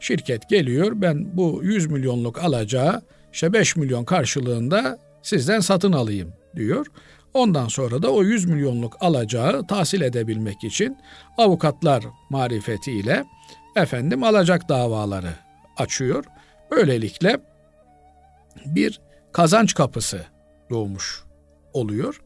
Şirket 0.00 0.48
geliyor 0.48 0.92
ben 0.94 1.36
bu 1.36 1.60
100 1.64 1.86
milyonluk 1.86 2.44
alacağı 2.44 3.02
işte 3.32 3.52
5 3.52 3.76
milyon 3.76 4.04
karşılığında 4.04 4.98
sizden 5.22 5.60
satın 5.60 5.92
alayım 5.92 6.32
diyor. 6.56 6.86
Ondan 7.36 7.68
sonra 7.68 8.02
da 8.02 8.12
o 8.12 8.22
100 8.22 8.44
milyonluk 8.44 8.96
alacağı 9.00 9.66
tahsil 9.66 10.00
edebilmek 10.00 10.64
için 10.64 10.98
avukatlar 11.38 12.04
marifetiyle 12.30 13.24
efendim 13.76 14.22
alacak 14.22 14.68
davaları 14.68 15.32
açıyor. 15.76 16.24
Böylelikle 16.70 17.38
bir 18.66 19.00
kazanç 19.32 19.74
kapısı 19.74 20.24
doğmuş 20.70 21.22
oluyor. 21.72 22.20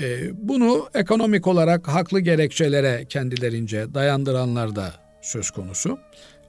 E, 0.00 0.30
bunu 0.48 0.88
ekonomik 0.94 1.46
olarak 1.46 1.88
haklı 1.88 2.20
gerekçelere 2.20 3.04
kendilerince 3.08 3.94
dayandıranlar 3.94 4.76
da 4.76 4.92
söz 5.22 5.50
konusu. 5.50 5.98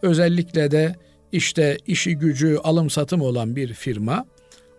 Özellikle 0.01 0.71
de 0.71 0.95
işte 1.31 1.77
işi 1.87 2.15
gücü 2.17 2.57
alım 2.63 2.89
satım 2.89 3.21
olan 3.21 3.55
bir 3.55 3.73
firma 3.73 4.25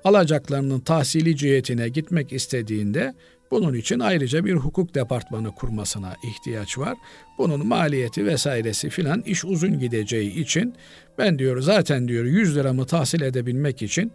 alacaklarının 0.07 0.81
tahsili 0.81 1.37
cihetine 1.37 1.88
gitmek 1.88 2.33
istediğinde 2.33 3.14
bunun 3.51 3.75
için 3.75 4.01
ayrıca 4.01 4.45
bir 4.45 4.55
hukuk 4.55 4.95
departmanı 4.95 5.55
kurmasına 5.55 6.14
ihtiyaç 6.25 6.79
var. 6.79 6.97
Bunun 7.38 7.66
maliyeti 7.66 8.27
vesairesi 8.27 8.90
filan 8.90 9.23
iş 9.23 9.45
uzun 9.45 9.79
gideceği 9.79 10.40
için 10.40 10.75
ben 11.19 11.38
diyor 11.38 11.61
zaten 11.61 12.09
diyor 12.09 12.25
100 12.25 12.57
liramı 12.57 12.87
tahsil 12.87 13.21
edebilmek 13.21 13.83
için 13.83 14.12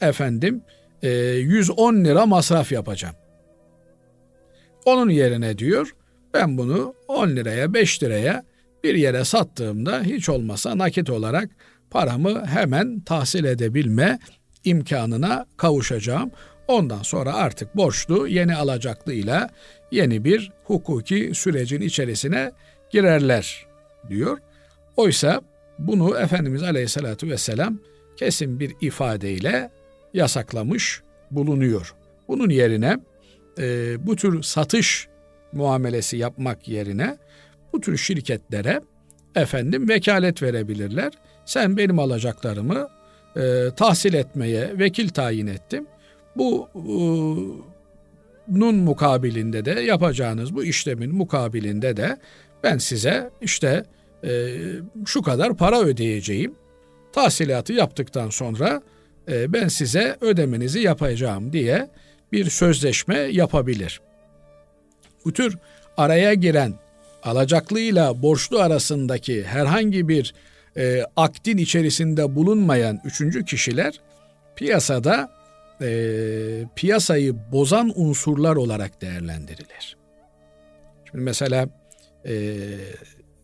efendim 0.00 0.62
110 1.02 2.04
lira 2.04 2.26
masraf 2.26 2.72
yapacağım. 2.72 3.14
Onun 4.84 5.10
yerine 5.10 5.58
diyor 5.58 5.94
ben 6.34 6.58
bunu 6.58 6.94
10 7.08 7.28
liraya 7.28 7.74
5 7.74 8.02
liraya 8.02 8.44
bir 8.84 8.94
yere 8.94 9.24
sattığımda 9.24 10.02
hiç 10.02 10.28
olmasa 10.28 10.78
nakit 10.78 11.10
olarak 11.10 11.50
paramı 11.90 12.46
hemen 12.46 13.00
tahsil 13.00 13.44
edebilme 13.44 14.18
imkanına 14.66 15.46
kavuşacağım. 15.56 16.30
Ondan 16.68 17.02
sonra 17.02 17.34
artık 17.34 17.76
borçlu 17.76 18.28
yeni 18.28 18.56
alacaklıyla 18.56 19.50
yeni 19.90 20.24
bir 20.24 20.52
hukuki 20.64 21.30
sürecin 21.34 21.80
içerisine 21.80 22.52
girerler 22.90 23.66
diyor. 24.08 24.38
Oysa 24.96 25.40
bunu 25.78 26.18
Efendimiz 26.18 26.62
Aleyhisselatü 26.62 27.30
Vesselam 27.30 27.78
kesin 28.16 28.60
bir 28.60 28.72
ifadeyle 28.80 29.70
yasaklamış 30.14 31.02
bulunuyor. 31.30 31.94
Bunun 32.28 32.50
yerine 32.50 32.98
e, 33.58 33.96
bu 34.06 34.16
tür 34.16 34.42
satış 34.42 35.08
muamelesi 35.52 36.16
yapmak 36.16 36.68
yerine 36.68 37.18
bu 37.72 37.80
tür 37.80 37.96
şirketlere 37.96 38.80
efendim 39.34 39.88
vekalet 39.88 40.42
verebilirler. 40.42 41.12
Sen 41.44 41.76
benim 41.76 41.98
alacaklarımı 41.98 42.88
e, 43.36 43.70
tahsil 43.76 44.14
etmeye 44.14 44.78
vekil 44.78 45.08
tayin 45.08 45.46
ettim. 45.46 45.86
Bu 46.36 46.68
e, 46.74 46.96
nun 48.48 48.74
mukabilinde 48.74 49.64
de 49.64 49.70
yapacağınız 49.70 50.54
bu 50.54 50.64
işlemin 50.64 51.14
mukabilinde 51.14 51.96
de 51.96 52.16
ben 52.62 52.78
size 52.78 53.30
işte 53.40 53.84
e, 54.24 54.54
şu 55.06 55.22
kadar 55.22 55.56
para 55.56 55.80
ödeyeceğim. 55.80 56.54
Tahsilatı 57.12 57.72
yaptıktan 57.72 58.30
sonra 58.30 58.82
e, 59.28 59.52
ben 59.52 59.68
size 59.68 60.16
ödemenizi 60.20 60.80
yapacağım 60.80 61.52
diye 61.52 61.88
bir 62.32 62.50
sözleşme 62.50 63.18
yapabilir. 63.18 64.00
Bu 65.24 65.32
tür 65.32 65.58
araya 65.96 66.34
giren 66.34 66.74
alacaklıyla 67.22 68.22
borçlu 68.22 68.60
arasındaki 68.60 69.44
herhangi 69.44 70.08
bir 70.08 70.34
e, 70.78 71.02
akdin 71.16 71.56
içerisinde 71.56 72.34
bulunmayan 72.34 73.00
üçüncü 73.04 73.44
kişiler 73.44 74.00
piyasada 74.56 75.30
e, 75.82 75.88
piyasayı 76.76 77.34
bozan 77.52 77.92
unsurlar 77.94 78.56
olarak 78.56 79.02
değerlendirilir. 79.02 79.96
Şimdi 81.10 81.24
mesela 81.24 81.68
e, 82.26 82.56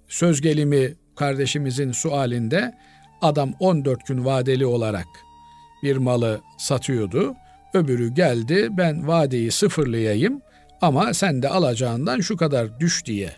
söz 0.08 0.40
gelimi 0.40 0.94
kardeşimizin 1.16 1.92
sualinde 1.92 2.74
adam 3.22 3.54
14 3.60 4.06
gün 4.06 4.24
vadeli 4.24 4.66
olarak 4.66 5.06
bir 5.82 5.96
malı 5.96 6.40
satıyordu. 6.58 7.34
Öbürü 7.74 8.14
geldi 8.14 8.68
ben 8.70 9.08
vadeyi 9.08 9.50
sıfırlayayım 9.50 10.42
ama 10.80 11.14
sen 11.14 11.42
de 11.42 11.48
alacağından 11.48 12.20
şu 12.20 12.36
kadar 12.36 12.80
düş 12.80 13.06
diye 13.06 13.30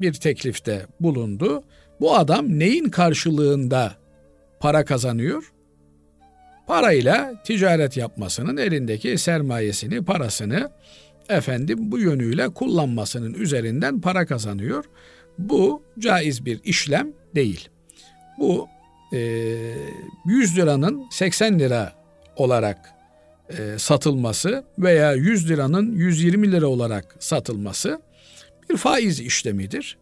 bir 0.00 0.12
teklifte 0.12 0.86
bulundu. 1.00 1.64
Bu 2.00 2.16
adam 2.16 2.58
neyin 2.58 2.88
karşılığında 2.90 3.94
para 4.60 4.84
kazanıyor? 4.84 5.52
Parayla 6.66 7.42
ticaret 7.44 7.96
yapmasının 7.96 8.56
elindeki 8.56 9.18
sermayesini, 9.18 10.04
parasını 10.04 10.70
efendim 11.28 11.78
bu 11.80 11.98
yönüyle 11.98 12.48
kullanmasının 12.48 13.34
üzerinden 13.34 14.00
para 14.00 14.26
kazanıyor. 14.26 14.84
Bu 15.38 15.82
caiz 15.98 16.44
bir 16.44 16.60
işlem 16.64 17.12
değil. 17.34 17.68
Bu 18.38 18.68
e, 19.12 19.18
100 20.26 20.56
liranın 20.56 21.06
80 21.10 21.58
lira 21.58 21.92
olarak 22.36 22.94
e, 23.58 23.78
satılması 23.78 24.64
veya 24.78 25.12
100 25.12 25.50
liranın 25.50 25.92
120 25.92 26.52
lira 26.52 26.66
olarak 26.66 27.16
satılması 27.18 28.00
bir 28.70 28.76
faiz 28.76 29.20
işlemidir. 29.20 29.98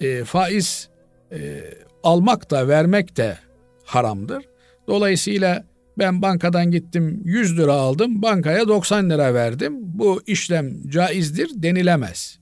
E, 0.00 0.24
faiz 0.24 0.88
e, 1.32 1.60
almak 2.02 2.50
da 2.50 2.68
vermek 2.68 3.16
de 3.16 3.38
haramdır. 3.84 4.44
Dolayısıyla 4.88 5.64
ben 5.98 6.22
bankadan 6.22 6.70
gittim 6.70 7.22
100 7.24 7.58
lira 7.58 7.72
aldım, 7.72 8.22
bankaya 8.22 8.68
90 8.68 9.10
lira 9.10 9.34
verdim. 9.34 9.74
Bu 9.80 10.22
işlem 10.26 10.88
caizdir 10.88 11.50
denilemez. 11.54 12.38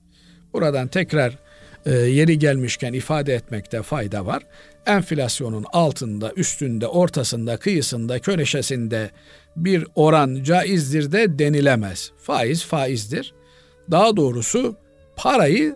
Buradan 0.53 0.87
tekrar 0.87 1.37
e, 1.85 1.91
yeri 1.91 2.39
gelmişken 2.39 2.93
ifade 2.93 3.33
etmekte 3.33 3.81
fayda 3.81 4.25
var. 4.25 4.43
Enflasyonun 4.85 5.65
altında, 5.73 6.31
üstünde, 6.35 6.87
ortasında, 6.87 7.57
kıyısında, 7.57 8.19
köneşesinde 8.19 9.09
bir 9.55 9.87
oran 9.95 10.43
caizdir 10.43 11.11
de 11.11 11.39
denilemez. 11.39 12.11
Faiz 12.17 12.65
faizdir. 12.65 13.33
Daha 13.91 14.17
doğrusu 14.17 14.75
parayı 15.15 15.75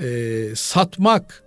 e, 0.00 0.06
satmak 0.54 1.43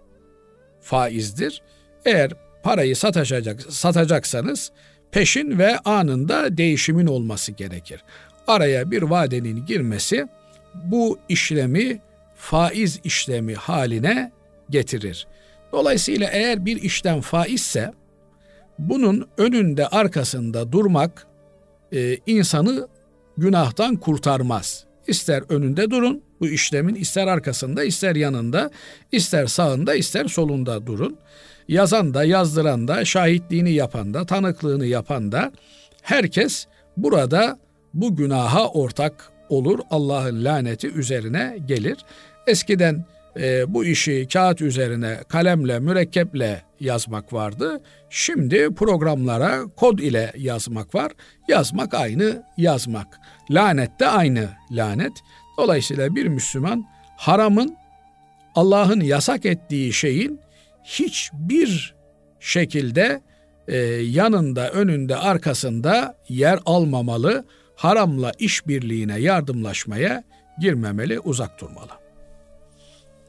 faizdir. 0.88 1.62
Eğer 2.06 2.32
parayı 2.63 2.95
satacak, 2.95 3.62
satacaksanız 3.62 4.71
peşin 5.12 5.60
ve 5.60 5.80
anında 5.80 6.58
değişimin 6.58 7.08
olması 7.08 7.52
gerekir. 7.52 8.04
Araya 8.47 8.91
bir 8.91 9.02
vadenin 9.02 9.65
girmesi 9.65 10.28
bu 10.73 11.19
işlemi 11.30 12.02
faiz 12.36 13.00
işlemi 13.04 13.56
haline 13.56 14.32
getirir. 14.69 15.28
Dolayısıyla 15.71 16.30
eğer 16.32 16.65
bir 16.65 16.82
işlem 16.82 17.21
faizse 17.21 17.93
bunun 18.80 19.28
önünde 19.38 19.88
arkasında 19.88 20.71
durmak 20.71 21.28
e, 21.93 22.17
insanı 22.26 22.88
günahtan 23.38 23.95
kurtarmaz. 23.95 24.86
İster 25.08 25.43
önünde 25.50 25.91
durun 25.91 26.23
bu 26.41 26.47
işlemin 26.47 26.95
ister 26.95 27.28
arkasında 27.28 27.84
ister 27.84 28.15
yanında 28.15 28.71
ister 29.12 29.47
sağında 29.47 29.95
ister 29.95 30.26
solunda 30.26 30.88
durun. 30.88 31.17
Yazan 31.67 32.13
da 32.13 32.23
yazdıran 32.23 32.88
da 32.88 33.06
şahitliğini 33.06 33.71
yapan 33.71 34.13
da 34.13 34.26
tanıklığını 34.26 34.86
yapan 34.86 35.32
da 35.32 35.52
herkes 36.02 36.67
burada 36.97 37.60
bu 37.93 38.15
günaha 38.15 38.67
ortak 38.67 39.32
olur. 39.50 39.80
Allah'ın 39.91 40.45
laneti 40.45 40.88
üzerine 40.88 41.58
gelir. 41.65 41.97
Eskiden 42.47 43.06
e, 43.39 43.73
bu 43.73 43.86
işi 43.86 44.28
kağıt 44.34 44.62
üzerine 44.62 45.17
kalemle, 45.30 45.80
mürekkeple 45.80 46.62
yazmak 46.80 47.34
vardı. 47.34 47.82
Şimdi 48.10 48.69
programlara 48.76 49.63
kod 49.76 50.00
ile 50.00 50.34
yazmak 50.38 50.95
var. 50.95 51.12
Yazmak 51.47 51.93
aynı 51.93 52.43
yazmak. 52.58 53.19
Lanet 53.52 54.00
de 54.00 54.08
aynı 54.08 54.50
lanet. 54.71 55.13
Dolayısıyla 55.57 56.15
bir 56.15 56.27
Müslüman 56.27 56.85
haramın 57.17 57.77
Allah'ın 58.55 59.01
yasak 59.01 59.45
ettiği 59.45 59.93
şeyin 59.93 60.39
hiçbir 60.83 61.95
şekilde 62.39 63.21
e, 63.67 63.77
yanında, 63.87 64.69
önünde, 64.69 65.15
arkasında 65.15 66.17
yer 66.29 66.59
almamalı. 66.65 67.45
Haramla 67.75 68.31
işbirliğine, 68.39 69.19
yardımlaşmaya 69.19 70.23
girmemeli, 70.61 71.19
uzak 71.19 71.61
durmalı. 71.61 71.91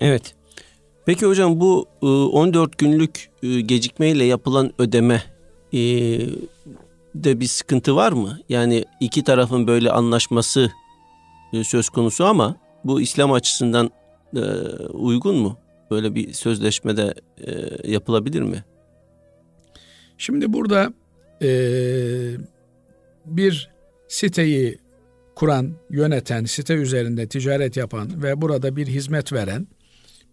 Evet. 0.01 0.35
Peki 1.07 1.27
hocam 1.27 1.61
bu 1.61 1.87
14 2.01 2.71
e, 2.71 2.75
günlük 2.79 3.31
e, 3.43 3.61
gecikmeyle 3.61 4.25
yapılan 4.25 4.73
ödeme 4.79 5.23
e, 5.73 5.79
de 7.15 7.41
bir 7.41 7.47
sıkıntı 7.47 7.97
var 7.97 8.13
mı? 8.13 8.39
Yani 8.49 8.85
iki 9.01 9.25
tarafın 9.25 9.67
böyle 9.67 9.91
anlaşması 9.91 10.71
söz 11.53 11.89
konusu 11.89 12.25
ama 12.25 12.57
bu 12.85 13.01
İslam 13.01 13.33
açısından 13.33 13.91
e, 14.37 14.41
uygun 14.93 15.37
mu? 15.37 15.59
Böyle 15.91 16.15
bir 16.15 16.33
sözleşmede 16.33 17.15
e, 17.47 17.53
yapılabilir 17.93 18.43
mi? 18.43 18.65
Şimdi 20.19 20.53
burada 20.53 20.93
e, 21.43 21.51
bir 23.27 23.71
siteyi 24.09 24.79
kuran, 25.35 25.73
yöneten, 25.91 26.45
site 26.45 26.75
üzerinde 26.75 27.29
ticaret 27.29 27.77
yapan 27.77 28.23
ve 28.23 28.41
burada 28.43 28.77
bir 28.77 28.87
hizmet 28.87 29.33
veren 29.33 29.67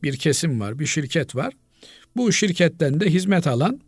bir 0.04 0.18
kesim 0.18 0.60
var, 0.60 0.80
bir 0.80 0.86
şirket 0.86 1.36
var. 1.36 1.54
Bu 2.16 2.32
şirketten 2.32 3.00
de 3.00 3.06
hizmet 3.06 3.48
alan 3.48 3.80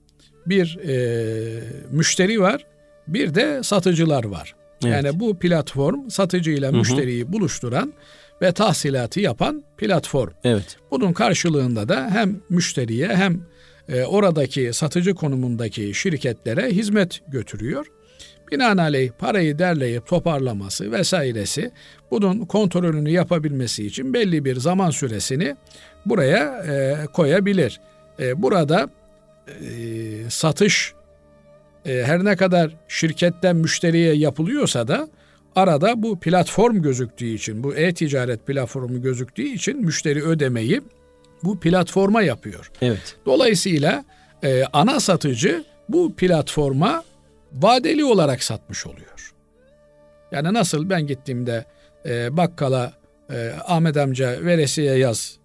bir 0.46 0.78
e, 0.78 1.64
müşteri 1.92 2.42
var, 2.42 2.66
bir 3.08 3.36
de 3.36 3.64
satıcılar 3.64 4.24
var. 4.24 4.56
Evet. 4.86 4.94
Yani 4.94 5.20
bu 5.20 5.40
platform 5.40 6.10
satıcı 6.10 6.52
ile 6.52 6.72
müşteriyi 6.72 7.34
buluşturan 7.34 7.94
ve 8.42 8.52
tahsilatı 8.52 9.20
yapan 9.20 9.64
platform. 9.78 10.32
Evet. 10.44 10.78
Bunun 10.92 11.14
karşılığında 11.14 11.90
da 11.90 12.10
hem 12.12 12.42
müşteriye 12.50 13.08
hem 13.08 13.42
e, 13.90 14.04
oradaki 14.04 14.74
satıcı 14.74 15.16
konumundaki 15.16 15.94
şirketlere 15.94 16.70
hizmet 16.70 17.22
götürüyor. 17.28 17.86
Binaenaleyh 18.52 19.12
parayı 19.20 19.60
derleyip 19.60 20.08
toparlaması 20.08 20.92
vesairesi 20.92 21.72
bunun 22.12 22.46
kontrolünü 22.46 23.10
yapabilmesi 23.10 23.86
için 23.86 24.14
belli 24.14 24.46
bir 24.46 24.56
zaman 24.56 24.90
süresini 24.90 25.56
buraya 26.06 26.64
e, 26.68 27.06
koyabilir. 27.06 27.80
E, 28.20 28.42
burada 28.42 28.90
e, 29.48 30.30
satış 30.30 30.94
her 31.88 32.26
ne 32.26 32.36
kadar 32.36 32.76
şirketten 32.88 33.56
müşteriye 33.56 34.14
yapılıyorsa 34.14 34.88
da 34.88 35.08
arada 35.56 36.04
bu 36.04 36.20
platform 36.20 36.82
gözüktüğü 36.82 37.26
için, 37.26 37.64
bu 37.64 37.76
e-ticaret 37.76 38.48
platformu 38.48 39.02
gözüktüğü 39.02 39.44
için 39.48 39.86
müşteri 39.86 40.24
ödemeyi 40.24 40.82
bu 41.44 41.60
platforma 41.60 42.22
yapıyor. 42.22 42.72
Evet. 42.82 43.16
Dolayısıyla 43.26 44.06
e, 44.44 44.64
ana 44.74 45.00
satıcı 45.00 45.64
bu 45.90 46.16
platforma 46.16 47.04
vadeli 47.54 48.06
olarak 48.06 48.44
satmış 48.44 48.88
oluyor. 48.88 49.34
Yani 50.32 50.54
nasıl 50.54 50.90
ben 50.90 51.08
gittiğimde 51.08 51.66
e, 52.06 52.38
bakkala 52.38 52.94
e, 53.32 53.52
Ahmet 53.66 53.98
amca 53.98 54.46
veresiye 54.46 54.98
yaz 54.98 55.38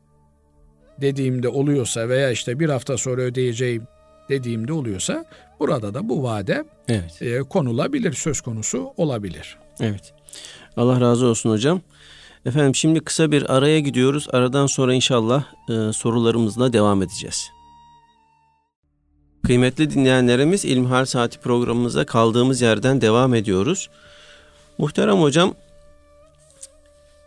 dediğimde 1.01 1.49
oluyorsa 1.49 2.09
veya 2.09 2.31
işte 2.31 2.61
bir 2.61 2.69
hafta 2.69 2.97
sonra 2.97 3.23
ödeyeceğim 3.23 3.87
dediğimde 4.29 4.73
oluyorsa 4.73 5.25
burada 5.61 5.95
da 5.95 6.09
bu 6.09 6.23
vade 6.23 6.65
evet. 6.89 7.23
e, 7.23 7.39
konulabilir, 7.39 8.13
söz 8.13 8.41
konusu 8.41 8.93
olabilir. 8.97 9.59
Evet. 9.81 10.13
Allah 10.77 11.01
razı 11.01 11.27
olsun 11.27 11.51
hocam. 11.51 11.81
Efendim 12.47 12.75
şimdi 12.75 13.01
kısa 13.01 13.33
bir 13.33 13.57
araya 13.57 13.81
gidiyoruz. 13.81 14.29
Aradan 14.33 14.67
sonra 14.67 14.95
inşallah 14.95 15.45
e, 15.69 15.93
sorularımızla 15.93 16.73
devam 16.73 17.03
edeceğiz. 17.03 17.51
Kıymetli 19.43 19.91
dinleyenlerimiz 19.91 20.65
İlmihal 20.65 21.05
Saati 21.05 21.39
programımıza 21.39 22.07
kaldığımız 22.07 22.61
yerden 22.63 23.01
devam 23.01 23.35
ediyoruz. 23.35 23.91
Muhterem 24.79 25.21
hocam, 25.21 25.55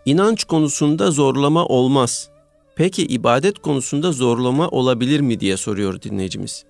inanç 0.05 0.43
konusunda 0.43 1.12
zorlama 1.12 1.65
olmaz. 1.65 2.29
Peki 2.75 3.05
ibadet 3.05 3.60
konusunda 3.60 4.12
zorlama 4.12 4.69
olabilir 4.69 5.19
mi 5.19 5.39
diye 5.39 5.58
soruyor 5.58 6.01
dinleyicimiz. 6.01 6.65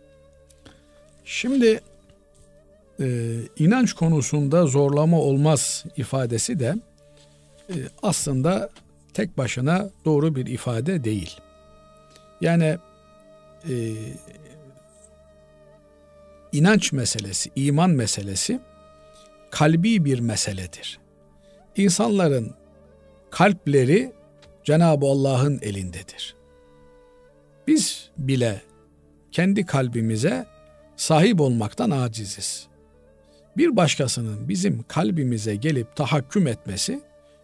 Şimdi 1.25 1.81
e, 2.99 3.35
inanç 3.57 3.93
konusunda 3.93 4.65
zorlama 4.65 5.19
olmaz 5.19 5.85
ifadesi 5.97 6.59
de 6.59 6.75
e, 7.69 7.75
aslında 8.03 8.69
tek 9.13 9.37
başına 9.37 9.89
doğru 10.05 10.35
bir 10.35 10.45
ifade 10.45 11.03
değil. 11.03 11.37
Yani 12.41 12.77
e, 13.69 13.73
inanç 16.51 16.91
meselesi, 16.91 17.51
iman 17.55 17.89
meselesi 17.89 18.59
kalbi 19.51 20.05
bir 20.05 20.19
meseledir. 20.19 20.99
İnsanların 21.75 22.53
kalpleri 23.31 24.13
Cenab-ı 24.63 25.05
Allah'ın 25.05 25.59
elindedir. 25.61 26.35
Biz 27.67 28.09
bile 28.17 28.61
kendi 29.31 29.65
kalbimize 29.65 30.54
sahip 30.97 31.41
olmaktan 31.41 31.89
aciziz. 31.89 32.67
Bir 33.57 33.75
başkasının 33.75 34.49
bizim 34.49 34.83
kalbimize 34.87 35.55
gelip 35.55 35.95
tahakküm 35.95 36.47
etmesi 36.47 36.99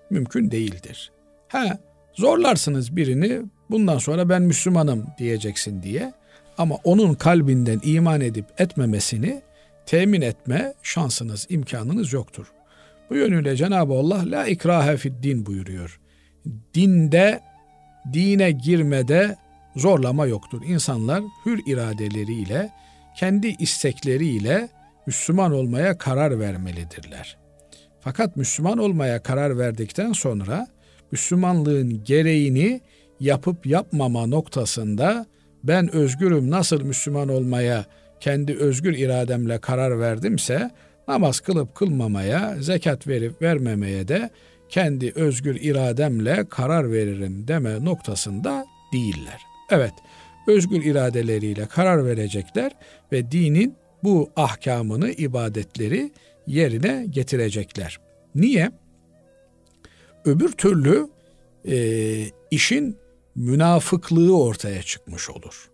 mümkün 0.10 0.52
değildir. 0.52 1.12
Ha 1.48 1.80
zorlarsınız 2.14 2.96
birini 2.96 3.42
bundan 3.70 3.98
sonra 3.98 4.30
ben 4.30 4.42
Müslümanım 4.42 5.08
diyeceksin 5.18 5.84
diye 5.84 6.14
ama 6.58 6.76
onun 6.84 7.14
kalbinden 7.14 7.82
iman 7.84 8.22
edip 8.22 8.46
etmemesini 8.58 9.42
temin 9.86 10.22
etme 10.22 10.74
şansınız, 10.84 11.48
imkanınız 11.50 12.14
yoktur. 12.14 12.52
Bu 13.10 13.16
yönüyle 13.16 13.56
Cenab-ı 13.56 13.94
Allah 13.94 14.24
la 14.26 14.48
ikrahe 14.48 14.98
fid 14.98 15.24
din 15.24 15.46
buyuruyor. 15.46 16.00
Dinde, 16.74 17.42
dine 18.14 18.52
girmede 18.52 19.36
zorlama 19.76 20.26
yoktur. 20.26 20.62
İnsanlar 20.66 21.24
hür 21.46 21.62
iradeleriyle, 21.66 22.70
kendi 23.18 23.48
istekleriyle 23.48 24.70
Müslüman 25.08 25.52
olmaya 25.52 25.98
karar 25.98 26.40
vermelidirler. 26.40 27.38
Fakat 28.00 28.36
Müslüman 28.36 28.78
olmaya 28.78 29.24
karar 29.24 29.58
verdikten 29.58 30.14
sonra 30.14 30.68
Müslümanlığın 31.12 32.04
gereğini 32.04 32.82
yapıp 33.20 33.66
yapmama 33.66 34.26
noktasında 34.28 35.26
ben 35.64 35.96
özgürüm 35.96 36.52
nasıl 36.52 36.82
Müslüman 36.84 37.30
olmaya 37.30 37.86
kendi 38.20 38.58
özgür 38.58 38.94
irademle 38.94 39.58
karar 39.58 40.00
verdimse 40.00 40.72
namaz 41.08 41.40
kılıp 41.40 41.76
kılmamaya, 41.76 42.56
zekat 42.60 43.08
verip 43.08 43.42
vermemeye 43.42 44.08
de 44.08 44.30
kendi 44.70 45.12
özgür 45.16 45.56
irademle 45.62 46.46
karar 46.50 46.92
veririm 46.92 47.48
deme 47.48 47.86
noktasında 47.86 48.66
değiller. 48.94 49.42
Evet, 49.70 49.94
özgür 50.48 50.84
iradeleriyle 50.84 51.66
karar 51.66 52.06
verecekler 52.06 52.72
ve 53.12 53.32
dinin 53.32 53.76
bu 54.04 54.30
ahkamını, 54.36 55.12
ibadetleri 55.12 56.12
yerine 56.48 57.06
getirecekler. 57.10 58.00
Niye? 58.36 58.72
Öbür 60.26 60.52
türlü 60.52 61.08
e, 61.68 62.26
işin 62.52 62.98
münafıklığı 63.36 64.44
ortaya 64.44 64.84
çıkmış 64.84 65.30
olur. 65.30 65.70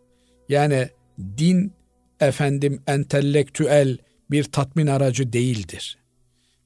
Yani 0.50 0.90
din 1.38 1.74
efendim 2.20 2.82
entelektüel 2.88 3.98
bir 4.32 4.44
tatmin 4.44 4.88
aracı 4.88 5.34
değildir. 5.34 5.98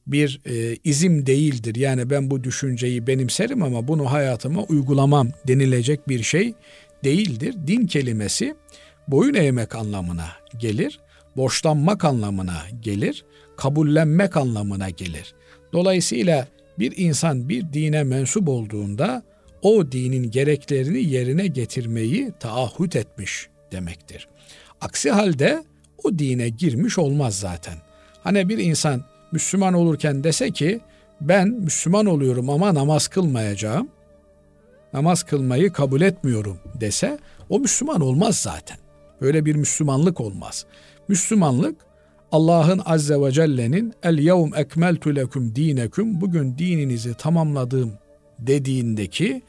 Bir 0.08 0.42
e, 0.46 0.78
izim 0.84 1.26
değildir. 1.26 1.76
Yani 1.76 2.10
ben 2.10 2.32
bu 2.32 2.44
düşünceyi 2.44 3.08
benimserim 3.08 3.64
ama 3.64 3.88
bunu 3.88 4.12
hayatıma 4.12 4.64
uygulamam 4.64 5.30
denilecek 5.48 6.10
bir 6.10 6.24
şey 6.24 6.54
değildir. 7.04 7.56
Din 7.68 7.88
kelimesi 7.88 8.56
boyun 9.08 9.34
eğmek 9.34 9.76
anlamına 9.76 10.28
gelir, 10.58 11.00
borçlanmak 11.38 12.06
anlamına 12.06 12.58
gelir, 12.82 13.26
kabullenmek 13.58 14.38
anlamına 14.38 14.90
gelir. 14.90 15.34
Dolayısıyla 15.74 16.48
bir 16.80 16.94
insan 16.98 17.50
bir 17.50 17.74
dine 17.74 18.04
mensup 18.04 18.50
olduğunda 18.50 19.24
o 19.62 19.92
dinin 19.92 20.32
gereklerini 20.32 21.04
yerine 21.04 21.48
getirmeyi 21.48 22.32
taahhüt 22.40 22.96
etmiş 22.96 23.48
demektir. 23.72 24.28
Aksi 24.82 25.12
halde 25.12 25.64
o 26.04 26.20
dine 26.20 26.50
girmiş 26.50 26.98
olmaz 26.98 27.40
zaten. 27.40 27.74
Hani 28.24 28.50
bir 28.50 28.58
insan 28.58 29.04
Müslüman 29.32 29.74
olurken 29.74 30.24
dese 30.24 30.52
ki 30.52 30.82
ben 31.22 31.48
Müslüman 31.48 32.06
oluyorum 32.06 32.50
ama 32.50 32.74
namaz 32.74 33.08
kılmayacağım. 33.08 33.90
Namaz 34.94 35.24
kılmayı 35.24 35.74
kabul 35.74 36.02
etmiyorum 36.02 36.58
dese 36.82 37.20
o 37.50 37.60
Müslüman 37.60 38.02
olmaz 38.02 38.38
zaten. 38.38 38.78
Böyle 39.22 39.46
bir 39.46 39.56
Müslümanlık 39.56 40.22
olmaz. 40.22 40.66
Müslümanlık 41.08 41.76
Allah'ın 42.32 42.82
azze 42.86 43.22
ve 43.22 43.32
celle'nin 43.32 43.94
el 44.04 44.18
yevm 44.18 44.56
ekmeltu 44.56 45.16
lekum 45.16 45.56
dinekum 45.56 46.22
bugün 46.22 46.58
dininizi 46.58 47.14
tamamladım 47.14 47.94
dediğindeki 48.40 49.42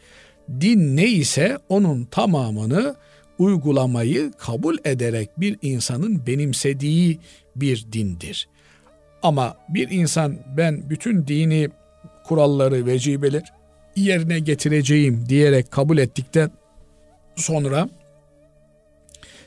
din 0.61 0.97
ne 0.97 1.09
ise 1.09 1.59
onun 1.69 2.05
tamamını 2.05 2.95
uygulamayı 3.39 4.33
kabul 4.39 4.77
ederek 4.85 5.41
bir 5.41 5.59
insanın 5.63 6.27
benimsediği 6.27 7.19
bir 7.57 7.87
dindir. 7.93 8.49
Ama 9.23 9.57
bir 9.69 9.91
insan 9.91 10.39
ben 10.57 10.91
bütün 10.91 11.27
dini 11.27 11.69
kuralları, 12.25 12.87
vecibeler 12.87 13.53
yerine 13.97 14.39
getireceğim 14.39 15.25
diyerek 15.29 15.71
kabul 15.71 15.99
ettikten 15.99 16.51
sonra 17.37 17.89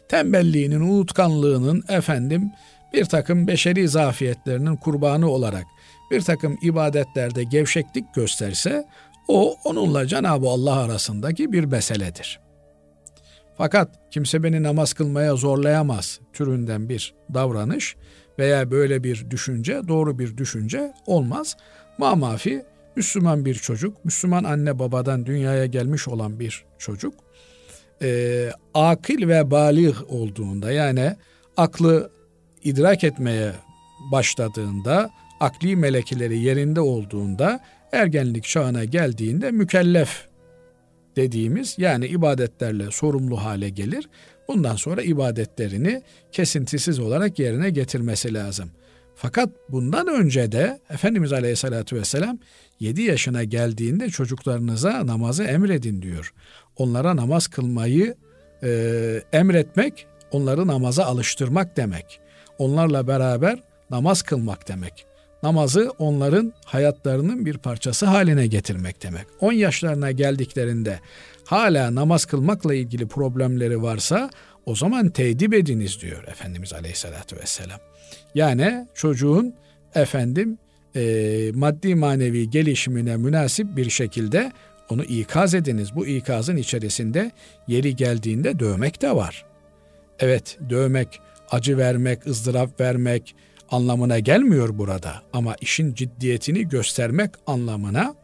tembelliğinin, 0.10 0.82
unutkanlığının 0.82 1.84
efendim 1.90 2.52
bir 2.94 3.06
takım 3.06 3.48
beşeri 3.48 3.88
zafiyetlerinin 3.88 4.76
kurbanı 4.76 5.30
olarak 5.30 5.66
bir 6.12 6.22
takım 6.22 6.58
ibadetlerde 6.62 7.44
gevşeklik 7.44 8.14
gösterse 8.16 8.86
O 9.28 9.56
onunla 9.64 10.08
Cenab-ı 10.08 10.50
Allah 10.50 10.80
arasındaki 10.80 11.52
bir 11.52 11.64
meseledir. 11.64 12.40
Fakat 13.58 13.90
kimse 14.12 14.44
beni 14.44 14.64
namaz 14.64 14.94
kılmaya 14.94 15.36
zorlayamaz 15.36 16.20
türünden 16.34 16.90
bir 16.90 17.14
davranış 17.34 17.96
veya 18.40 18.72
böyle 18.72 19.04
bir 19.04 19.30
düşünce 19.30 19.82
doğru 19.88 20.20
bir 20.20 20.38
düşünce 20.38 20.94
olmaz. 21.06 21.58
Mamafi 21.98 22.66
Müslüman 22.96 23.46
bir 23.46 23.56
çocuk, 23.56 24.06
Müslüman 24.06 24.44
anne 24.44 24.80
babadan 24.80 25.26
dünyaya 25.26 25.66
gelmiş 25.66 26.08
olan 26.08 26.40
bir 26.40 26.66
çocuk 26.78 27.14
e, 28.02 28.50
akil 28.74 29.28
ve 29.28 29.52
balih 29.52 29.96
olduğunda 30.14 30.72
yani 30.72 31.16
aklı 31.58 32.12
idrak 32.64 33.04
etmeye 33.04 33.52
başladığında, 34.12 35.10
akli 35.40 35.76
melekeleri 35.76 36.40
yerinde 36.40 36.82
olduğunda, 36.82 37.60
ergenlik 37.92 38.44
çağına 38.44 38.86
geldiğinde 38.86 39.52
mükellef 39.52 40.28
dediğimiz 41.16 41.76
yani 41.78 42.08
ibadetlerle 42.08 42.92
sorumlu 42.92 43.44
hale 43.44 43.70
gelir. 43.70 44.10
Bundan 44.48 44.76
sonra 44.76 45.02
ibadetlerini 45.02 46.02
kesintisiz 46.32 47.00
olarak 47.00 47.40
yerine 47.40 47.70
getirmesi 47.70 48.34
lazım. 48.34 48.70
Fakat 49.16 49.50
bundan 49.70 50.08
önce 50.08 50.52
de 50.52 50.80
Efendimiz 50.90 51.34
Aleyhisselatü 51.34 51.96
Vesselam 51.96 52.40
7 52.80 53.02
yaşına 53.02 53.44
geldiğinde 53.44 54.10
çocuklarınıza 54.10 55.08
namazı 55.08 55.44
emredin 55.44 56.02
diyor. 56.02 56.34
Onlara 56.78 57.16
namaz 57.16 57.48
kılmayı 57.48 58.16
e, 58.64 59.22
emretmek, 59.34 60.08
onları 60.32 60.68
namaza 60.68 61.06
alıştırmak 61.06 61.78
demek. 61.78 62.20
Onlarla 62.58 63.08
beraber 63.08 63.60
namaz 63.90 64.22
kılmak 64.22 64.68
demek. 64.68 65.06
Namazı 65.44 65.92
onların 65.98 66.54
hayatlarının 66.66 67.46
bir 67.46 67.58
parçası 67.58 68.06
haline 68.06 68.48
getirmek 68.48 69.04
demek. 69.04 69.26
10 69.40 69.52
yaşlarına 69.52 70.12
geldiklerinde 70.12 71.00
hala 71.46 71.96
namaz 71.96 72.26
kılmakla 72.26 72.74
ilgili 72.74 73.08
problemleri 73.08 73.82
varsa 73.82 74.30
o 74.66 74.76
zaman 74.76 75.10
tedip 75.10 75.54
ediniz 75.54 76.02
diyor 76.02 76.24
Efendimiz 76.24 76.74
Aleyhisselatü 76.74 77.38
Vesselam. 77.38 77.80
Yani 78.36 78.88
çocuğun 78.94 79.54
efendim 79.96 80.58
e, 80.96 81.52
maddi 81.54 81.96
manevi 81.96 82.50
gelişimine 82.50 83.18
münasip 83.18 83.78
bir 83.78 83.90
şekilde 83.90 84.52
onu 84.90 85.04
ikaz 85.04 85.54
ediniz. 85.54 85.96
Bu 85.96 86.06
ikazın 86.06 86.58
içerisinde 86.58 87.32
yeri 87.68 87.96
geldiğinde 87.96 88.60
dövmek 88.60 89.02
de 89.02 89.16
var. 89.16 89.46
Evet 90.20 90.58
dövmek, 90.70 91.20
acı 91.52 91.78
vermek, 91.78 92.28
ızdırap 92.28 92.80
vermek 92.80 93.36
anlamına 93.70 94.20
gelmiyor 94.20 94.78
burada. 94.78 95.22
Ama 95.34 95.56
işin 95.62 95.94
ciddiyetini 95.94 96.70
göstermek 96.70 97.32
anlamına 97.48 98.16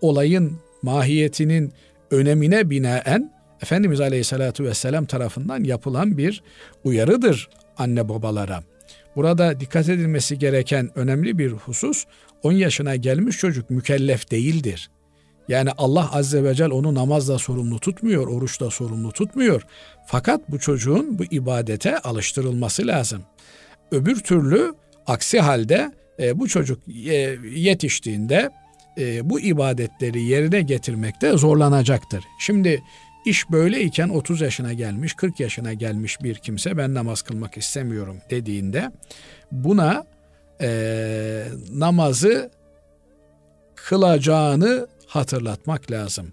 olayın 0.00 0.58
mahiyetinin 0.82 1.72
önemine 2.10 2.70
binaen 2.70 3.32
Efendimiz 3.62 4.00
Aleyhisselatü 4.00 4.64
Vesselam 4.64 5.04
tarafından 5.04 5.64
yapılan 5.64 6.18
bir 6.18 6.42
uyarıdır 6.84 7.48
anne 7.78 8.08
babalara. 8.08 8.62
Burada 9.18 9.60
dikkat 9.60 9.88
edilmesi 9.88 10.38
gereken 10.38 10.90
önemli 10.94 11.38
bir 11.38 11.52
husus 11.52 12.04
10 12.42 12.52
yaşına 12.52 12.96
gelmiş 12.96 13.38
çocuk 13.38 13.70
mükellef 13.70 14.30
değildir. 14.30 14.90
Yani 15.48 15.70
Allah 15.78 16.12
Azze 16.12 16.44
ve 16.44 16.54
Celle 16.54 16.74
onu 16.74 16.94
namazla 16.94 17.38
sorumlu 17.38 17.78
tutmuyor, 17.78 18.26
oruçla 18.26 18.70
sorumlu 18.70 19.12
tutmuyor. 19.12 19.62
Fakat 20.06 20.50
bu 20.50 20.58
çocuğun 20.58 21.18
bu 21.18 21.24
ibadete 21.24 21.98
alıştırılması 21.98 22.86
lazım. 22.86 23.22
Öbür 23.90 24.16
türlü 24.16 24.74
aksi 25.06 25.40
halde 25.40 25.92
e, 26.20 26.38
bu 26.38 26.48
çocuk 26.48 26.88
e, 26.88 27.38
yetiştiğinde 27.54 28.50
e, 28.98 29.30
bu 29.30 29.40
ibadetleri 29.40 30.22
yerine 30.22 30.60
getirmekte 30.60 31.32
zorlanacaktır. 31.32 32.24
Şimdi 32.40 32.82
İş 33.24 33.50
böyleyken 33.50 34.08
30 34.08 34.40
yaşına 34.40 34.72
gelmiş, 34.72 35.14
40 35.14 35.40
yaşına 35.40 35.72
gelmiş 35.72 36.22
bir 36.22 36.34
kimse 36.34 36.76
ben 36.76 36.94
namaz 36.94 37.22
kılmak 37.22 37.56
istemiyorum 37.56 38.16
dediğinde 38.30 38.92
buna 39.52 40.06
e, 40.60 41.44
namazı 41.72 42.50
kılacağını 43.74 44.88
hatırlatmak 45.06 45.90
lazım. 45.90 46.32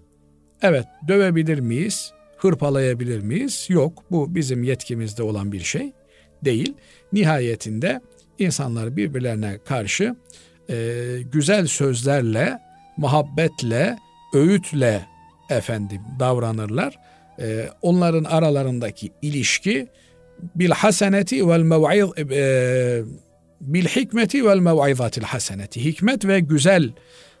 Evet 0.62 0.86
dövebilir 1.08 1.58
miyiz? 1.58 2.12
Hırpalayabilir 2.36 3.20
miyiz? 3.20 3.66
Yok 3.68 4.02
bu 4.10 4.34
bizim 4.34 4.64
yetkimizde 4.64 5.22
olan 5.22 5.52
bir 5.52 5.60
şey 5.60 5.92
değil. 6.44 6.74
Nihayetinde 7.12 8.00
insanlar 8.38 8.96
birbirlerine 8.96 9.58
karşı 9.64 10.16
e, 10.70 10.96
güzel 11.32 11.66
sözlerle, 11.66 12.58
muhabbetle, 12.96 13.98
öğütle 14.34 15.06
efendim 15.50 16.00
davranırlar. 16.18 16.98
Ee, 17.40 17.68
onların 17.82 18.24
aralarındaki 18.24 19.12
ilişki 19.22 19.88
bil 20.54 20.70
haseneti 20.70 21.48
vel 21.48 21.60
mev'iz 21.60 22.30
e, 22.30 23.02
bil 23.60 23.84
hikmeti 23.84 24.46
vel 24.46 24.58
mev'izatil 24.58 25.22
haseneti. 25.22 25.84
Hikmet 25.84 26.26
ve 26.26 26.40
güzel 26.40 26.92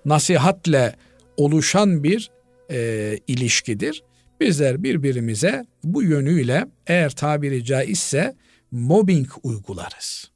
nasihatle 0.04 0.94
oluşan 1.36 2.04
bir 2.04 2.30
e, 2.70 3.18
ilişkidir. 3.26 4.02
Bizler 4.40 4.82
birbirimize 4.82 5.64
bu 5.84 6.02
yönüyle 6.02 6.66
eğer 6.86 7.10
tabiri 7.10 7.64
caizse 7.64 8.36
mobbing 8.70 9.28
uygularız. 9.42 10.30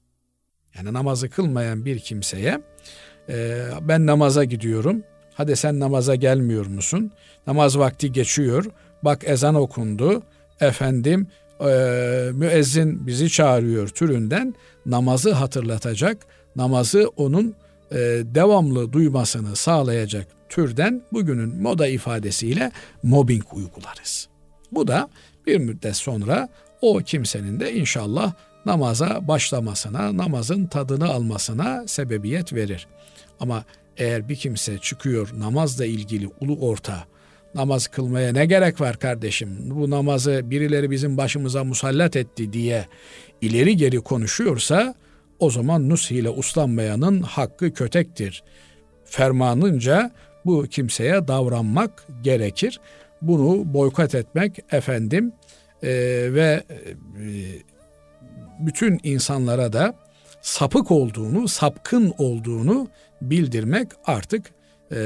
Yani 0.74 0.92
namazı 0.92 1.30
kılmayan 1.30 1.84
bir 1.84 1.98
kimseye 1.98 2.60
e, 3.28 3.64
ben 3.80 4.06
namaza 4.06 4.44
gidiyorum, 4.44 5.02
hadi 5.34 5.56
sen 5.56 5.80
namaza 5.80 6.14
gelmiyor 6.14 6.66
musun? 6.66 7.12
Namaz 7.46 7.78
vakti 7.78 8.12
geçiyor. 8.12 8.64
Bak 9.02 9.22
ezan 9.26 9.54
okundu. 9.54 10.22
Efendim 10.60 11.26
müezzin 12.32 13.06
bizi 13.06 13.30
çağırıyor 13.30 13.88
türünden 13.88 14.54
namazı 14.86 15.32
hatırlatacak, 15.32 16.26
namazı 16.56 17.08
onun 17.16 17.54
devamlı 18.24 18.92
duymasını 18.92 19.56
sağlayacak 19.56 20.26
türden 20.48 21.02
bugünün 21.12 21.62
moda 21.62 21.86
ifadesiyle 21.86 22.72
mobbing 23.02 23.44
uygularız. 23.52 24.28
Bu 24.72 24.88
da 24.88 25.08
bir 25.46 25.58
müddet 25.58 25.96
sonra 25.96 26.48
o 26.80 26.98
kimsenin 26.98 27.60
de 27.60 27.74
inşallah 27.74 28.32
namaza 28.66 29.28
başlamasına, 29.28 30.16
namazın 30.16 30.66
tadını 30.66 31.08
almasına 31.08 31.84
sebebiyet 31.86 32.52
verir. 32.52 32.86
Ama 33.40 33.64
eğer 33.96 34.28
bir 34.28 34.36
kimse 34.36 34.78
çıkıyor 34.78 35.30
namazla 35.38 35.84
ilgili 35.86 36.30
ulu 36.40 36.56
orta 36.60 37.04
namaz 37.54 37.86
kılmaya 37.86 38.32
ne 38.32 38.46
gerek 38.46 38.80
var 38.80 38.98
kardeşim? 38.98 39.56
Bu 39.60 39.90
namazı 39.90 40.40
birileri 40.44 40.90
bizim 40.90 41.16
başımıza 41.16 41.64
musallat 41.64 42.16
etti 42.16 42.52
diye 42.52 42.86
ileri 43.40 43.76
geri 43.76 44.00
konuşuyorsa 44.00 44.94
o 45.38 45.50
zaman 45.50 45.88
nus 45.88 46.10
ile 46.10 46.30
uslanmayanın 46.30 47.22
hakkı 47.22 47.72
kötektir. 47.72 48.42
Fermanınca 49.04 50.10
bu 50.44 50.66
kimseye 50.70 51.28
davranmak 51.28 52.06
gerekir. 52.22 52.80
Bunu 53.22 53.74
boykot 53.74 54.14
etmek 54.14 54.58
efendim 54.72 55.32
e, 55.82 55.88
ve 56.34 56.64
e, 56.70 56.76
bütün 58.58 59.00
insanlara 59.02 59.72
da 59.72 59.94
sapık 60.42 60.90
olduğunu, 60.90 61.48
sapkın 61.48 62.14
olduğunu 62.18 62.88
bildirmek 63.22 63.88
artık 64.04 64.52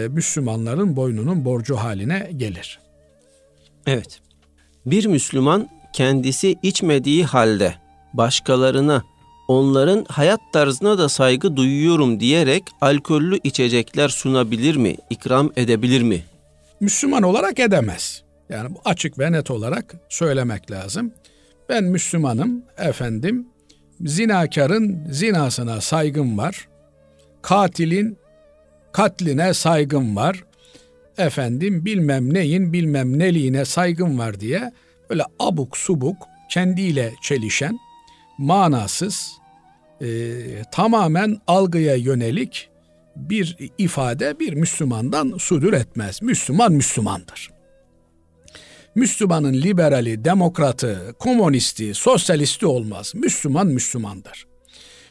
Müslümanların 0.08 0.96
boynunun 0.96 1.44
borcu 1.44 1.76
haline 1.76 2.30
gelir. 2.36 2.80
Evet. 3.86 4.20
Bir 4.86 5.06
Müslüman 5.06 5.68
kendisi 5.92 6.56
içmediği 6.62 7.24
halde 7.24 7.74
başkalarına 8.12 9.02
onların 9.48 10.04
hayat 10.08 10.40
tarzına 10.52 10.98
da 10.98 11.08
saygı 11.08 11.56
duyuyorum 11.56 12.20
diyerek 12.20 12.62
alkollü 12.80 13.38
içecekler 13.44 14.08
sunabilir 14.08 14.76
mi, 14.76 14.96
ikram 15.10 15.52
edebilir 15.56 16.02
mi? 16.02 16.24
Müslüman 16.80 17.22
olarak 17.22 17.60
edemez. 17.60 18.22
Yani 18.48 18.74
bu 18.74 18.78
açık 18.84 19.18
ve 19.18 19.32
net 19.32 19.50
olarak 19.50 19.94
söylemek 20.08 20.70
lazım. 20.70 21.12
Ben 21.68 21.84
Müslümanım 21.84 22.62
efendim 22.78 23.46
zinakarın 24.00 25.06
zinasına 25.10 25.80
saygım 25.80 26.38
var. 26.38 26.68
Katilin 27.42 28.18
katline 28.94 29.54
saygım 29.54 30.16
var. 30.16 30.44
Efendim 31.18 31.84
bilmem 31.84 32.34
neyin 32.34 32.72
bilmem 32.72 33.18
neliğine 33.18 33.64
saygım 33.64 34.18
var 34.18 34.40
diye 34.40 34.72
böyle 35.10 35.22
abuk 35.38 35.76
subuk 35.76 36.16
kendiyle 36.50 37.12
çelişen 37.22 37.78
manasız 38.38 39.32
e, 40.00 40.06
tamamen 40.72 41.38
algıya 41.46 41.94
yönelik 41.94 42.68
bir 43.16 43.56
ifade 43.78 44.40
bir 44.40 44.52
Müslümandan 44.52 45.34
sudur 45.38 45.72
etmez. 45.72 46.22
Müslüman 46.22 46.72
Müslümandır. 46.72 47.50
Müslümanın 48.94 49.52
liberali, 49.52 50.24
demokratı, 50.24 51.14
komünisti, 51.18 51.94
sosyalisti 51.94 52.66
olmaz. 52.66 53.12
Müslüman 53.14 53.66
Müslümandır. 53.66 54.53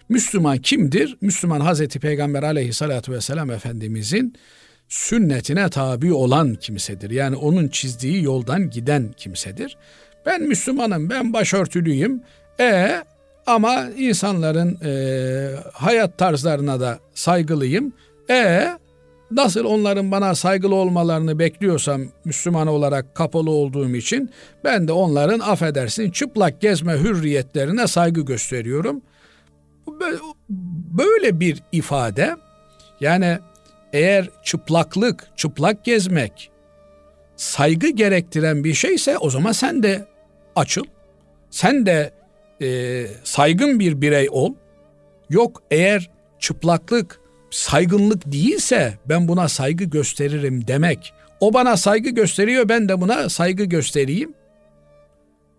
Müslüman 0.09 0.57
kimdir? 0.57 1.17
Müslüman 1.21 1.59
Hazreti 1.59 1.99
Peygamber 1.99 2.43
aleyhissalatü 2.43 3.11
vesselam 3.11 3.51
Efendimizin 3.51 4.35
sünnetine 4.89 5.69
tabi 5.69 6.13
olan 6.13 6.55
kimsedir. 6.55 7.09
Yani 7.09 7.35
onun 7.35 7.67
çizdiği 7.67 8.23
yoldan 8.23 8.69
giden 8.69 9.11
kimsedir. 9.17 9.77
Ben 10.25 10.41
Müslümanım, 10.41 11.09
ben 11.09 11.33
başörtülüyüm. 11.33 12.21
E 12.59 13.03
ama 13.45 13.85
insanların 13.97 14.77
e, 14.85 15.55
hayat 15.73 16.17
tarzlarına 16.17 16.79
da 16.79 16.99
saygılıyım. 17.13 17.93
E 18.29 18.67
nasıl 19.31 19.65
onların 19.65 20.11
bana 20.11 20.35
saygılı 20.35 20.75
olmalarını 20.75 21.39
bekliyorsam 21.39 22.01
Müslüman 22.25 22.67
olarak 22.67 23.15
kapalı 23.15 23.51
olduğum 23.51 23.95
için 23.95 24.29
ben 24.63 24.87
de 24.87 24.91
onların 24.91 25.39
affedersin 25.39 26.11
çıplak 26.11 26.61
gezme 26.61 26.93
hürriyetlerine 26.93 27.87
saygı 27.87 28.21
gösteriyorum. 28.21 29.01
Böyle 30.97 31.39
bir 31.39 31.63
ifade 31.71 32.35
yani 32.99 33.39
eğer 33.93 34.29
çıplaklık, 34.43 35.27
çıplak 35.35 35.83
gezmek 35.85 36.51
saygı 37.35 37.89
gerektiren 37.89 38.63
bir 38.63 38.73
şeyse 38.73 39.17
o 39.17 39.29
zaman 39.29 39.51
sen 39.51 39.83
de 39.83 40.07
açıl. 40.55 40.83
Sen 41.49 41.85
de 41.85 42.13
e, 42.61 43.05
saygın 43.23 43.79
bir 43.79 44.01
birey 44.01 44.27
ol. 44.31 44.53
Yok 45.29 45.63
eğer 45.71 46.09
çıplaklık 46.39 47.19
saygınlık 47.51 48.31
değilse 48.31 48.93
ben 49.05 49.27
buna 49.27 49.49
saygı 49.49 49.83
gösteririm 49.83 50.67
demek. 50.67 51.13
O 51.39 51.53
bana 51.53 51.77
saygı 51.77 52.09
gösteriyor 52.09 52.69
ben 52.69 52.89
de 52.89 53.01
buna 53.01 53.29
saygı 53.29 53.63
göstereyim. 53.63 54.33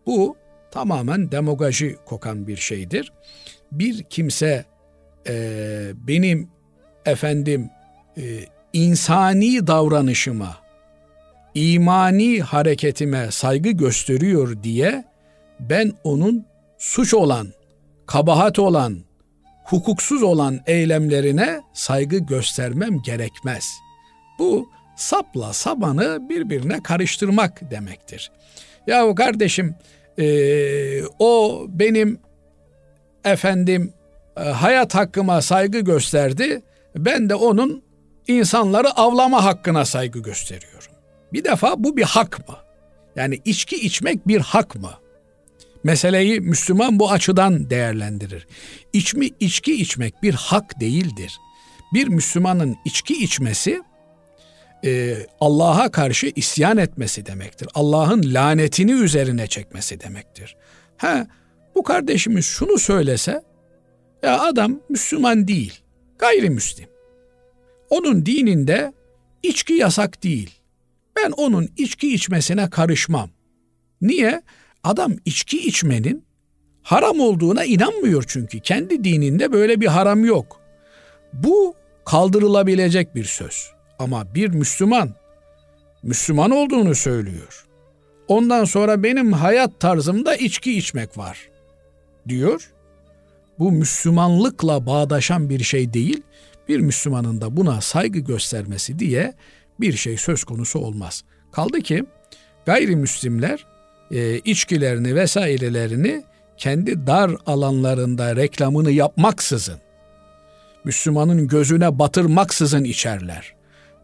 Bu 0.06 0.36
tamamen 0.70 1.32
demagoji 1.32 1.96
kokan 2.04 2.46
bir 2.46 2.56
şeydir. 2.56 3.12
Bir 3.78 4.02
kimse 4.02 4.64
e, 5.28 5.34
benim 5.94 6.48
efendim 7.06 7.70
e, 8.16 8.22
insani 8.72 9.66
davranışıma, 9.66 10.56
imani 11.54 12.40
hareketime 12.40 13.30
saygı 13.30 13.70
gösteriyor 13.70 14.62
diye 14.62 15.04
ben 15.60 15.92
onun 16.04 16.46
suç 16.78 17.14
olan, 17.14 17.48
kabahat 18.06 18.58
olan, 18.58 18.98
hukuksuz 19.64 20.22
olan 20.22 20.60
eylemlerine 20.66 21.60
saygı 21.72 22.18
göstermem 22.18 23.02
gerekmez. 23.02 23.68
Bu 24.38 24.68
sapla 24.96 25.52
sabanı 25.52 26.28
birbirine 26.28 26.82
karıştırmak 26.82 27.70
demektir. 27.70 28.30
Yahu 28.86 29.14
kardeşim 29.14 29.74
e, 30.18 30.26
o 31.18 31.64
benim 31.68 32.20
efendim 33.24 33.92
e, 34.36 34.40
hayat 34.40 34.94
hakkıma 34.94 35.42
saygı 35.42 35.80
gösterdi. 35.80 36.62
Ben 36.96 37.28
de 37.28 37.34
onun 37.34 37.82
insanları 38.28 38.90
avlama 38.90 39.44
hakkına 39.44 39.84
saygı 39.84 40.18
gösteriyorum. 40.18 40.92
Bir 41.32 41.44
defa 41.44 41.74
bu 41.84 41.96
bir 41.96 42.02
hak 42.02 42.48
mı? 42.48 42.56
Yani 43.16 43.40
içki 43.44 43.76
içmek 43.76 44.28
bir 44.28 44.40
hak 44.40 44.74
mı? 44.74 44.90
Meseleyi 45.84 46.40
Müslüman 46.40 46.98
bu 46.98 47.10
açıdan 47.10 47.70
değerlendirir. 47.70 48.46
İçmi 48.92 49.30
içki 49.40 49.74
içmek 49.74 50.22
bir 50.22 50.34
hak 50.34 50.80
değildir. 50.80 51.38
Bir 51.94 52.08
Müslümanın 52.08 52.76
içki 52.84 53.24
içmesi 53.24 53.82
e, 54.84 55.16
Allah'a 55.40 55.90
karşı 55.90 56.32
isyan 56.36 56.76
etmesi 56.76 57.26
demektir. 57.26 57.68
Allah'ın 57.74 58.34
lanetini 58.34 58.92
üzerine 58.92 59.46
çekmesi 59.46 60.00
demektir. 60.00 60.56
Ha 60.96 61.26
bu 61.74 61.82
kardeşimiz 61.82 62.46
şunu 62.46 62.78
söylese 62.78 63.42
ya 64.22 64.40
adam 64.40 64.80
Müslüman 64.88 65.48
değil, 65.48 65.80
gayrimüslim. 66.18 66.88
Onun 67.90 68.26
dininde 68.26 68.92
içki 69.42 69.74
yasak 69.74 70.22
değil. 70.22 70.50
Ben 71.16 71.30
onun 71.30 71.68
içki 71.76 72.14
içmesine 72.14 72.70
karışmam. 72.70 73.30
Niye? 74.00 74.42
Adam 74.84 75.12
içki 75.24 75.58
içmenin 75.58 76.24
haram 76.82 77.20
olduğuna 77.20 77.64
inanmıyor 77.64 78.24
çünkü. 78.26 78.60
Kendi 78.60 79.04
dininde 79.04 79.52
böyle 79.52 79.80
bir 79.80 79.86
haram 79.86 80.24
yok. 80.24 80.60
Bu 81.32 81.74
kaldırılabilecek 82.04 83.14
bir 83.14 83.24
söz. 83.24 83.70
Ama 83.98 84.34
bir 84.34 84.48
Müslüman 84.48 85.14
Müslüman 86.02 86.50
olduğunu 86.50 86.94
söylüyor. 86.94 87.66
Ondan 88.28 88.64
sonra 88.64 89.02
benim 89.02 89.32
hayat 89.32 89.80
tarzımda 89.80 90.36
içki 90.36 90.78
içmek 90.78 91.18
var 91.18 91.53
diyor. 92.28 92.70
Bu 93.58 93.72
Müslümanlıkla 93.72 94.86
bağdaşan 94.86 95.50
bir 95.50 95.62
şey 95.62 95.92
değil. 95.92 96.22
Bir 96.68 96.80
Müslümanın 96.80 97.40
da 97.40 97.56
buna 97.56 97.80
saygı 97.80 98.18
göstermesi 98.18 98.98
diye 98.98 99.34
bir 99.80 99.92
şey 99.92 100.16
söz 100.16 100.44
konusu 100.44 100.78
olmaz. 100.78 101.24
Kaldı 101.52 101.80
ki 101.80 102.04
gayrimüslimler 102.66 103.66
e, 104.10 104.38
içkilerini 104.38 105.14
vesairelerini 105.14 106.24
kendi 106.56 107.06
dar 107.06 107.30
alanlarında 107.46 108.36
reklamını 108.36 108.90
yapmaksızın, 108.90 109.78
Müslümanın 110.84 111.48
gözüne 111.48 111.98
batırmaksızın 111.98 112.84
içerler. 112.84 113.54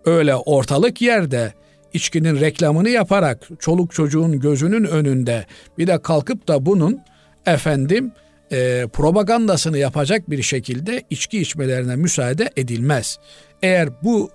Öyle 0.05 0.35
ortalık 0.35 1.03
yerde 1.03 1.53
içkinin 1.93 2.41
reklamını 2.41 2.89
yaparak 2.89 3.49
çoluk 3.59 3.93
çocuğun 3.93 4.41
gözünün 4.41 4.85
önünde 4.85 5.47
bir 5.79 5.87
de 5.87 6.03
kalkıp 6.03 6.49
da 6.49 6.67
bunun 6.67 7.01
efendim 7.47 8.13
e, 8.53 8.87
propagandasını 8.93 9.79
yapacak 9.79 10.31
bir 10.31 10.43
şekilde 10.43 11.03
içki 11.11 11.41
içmelerine 11.41 11.97
müsaade 11.97 12.51
edilmez. 12.57 13.19
Eğer 13.63 13.89
bu 14.03 14.31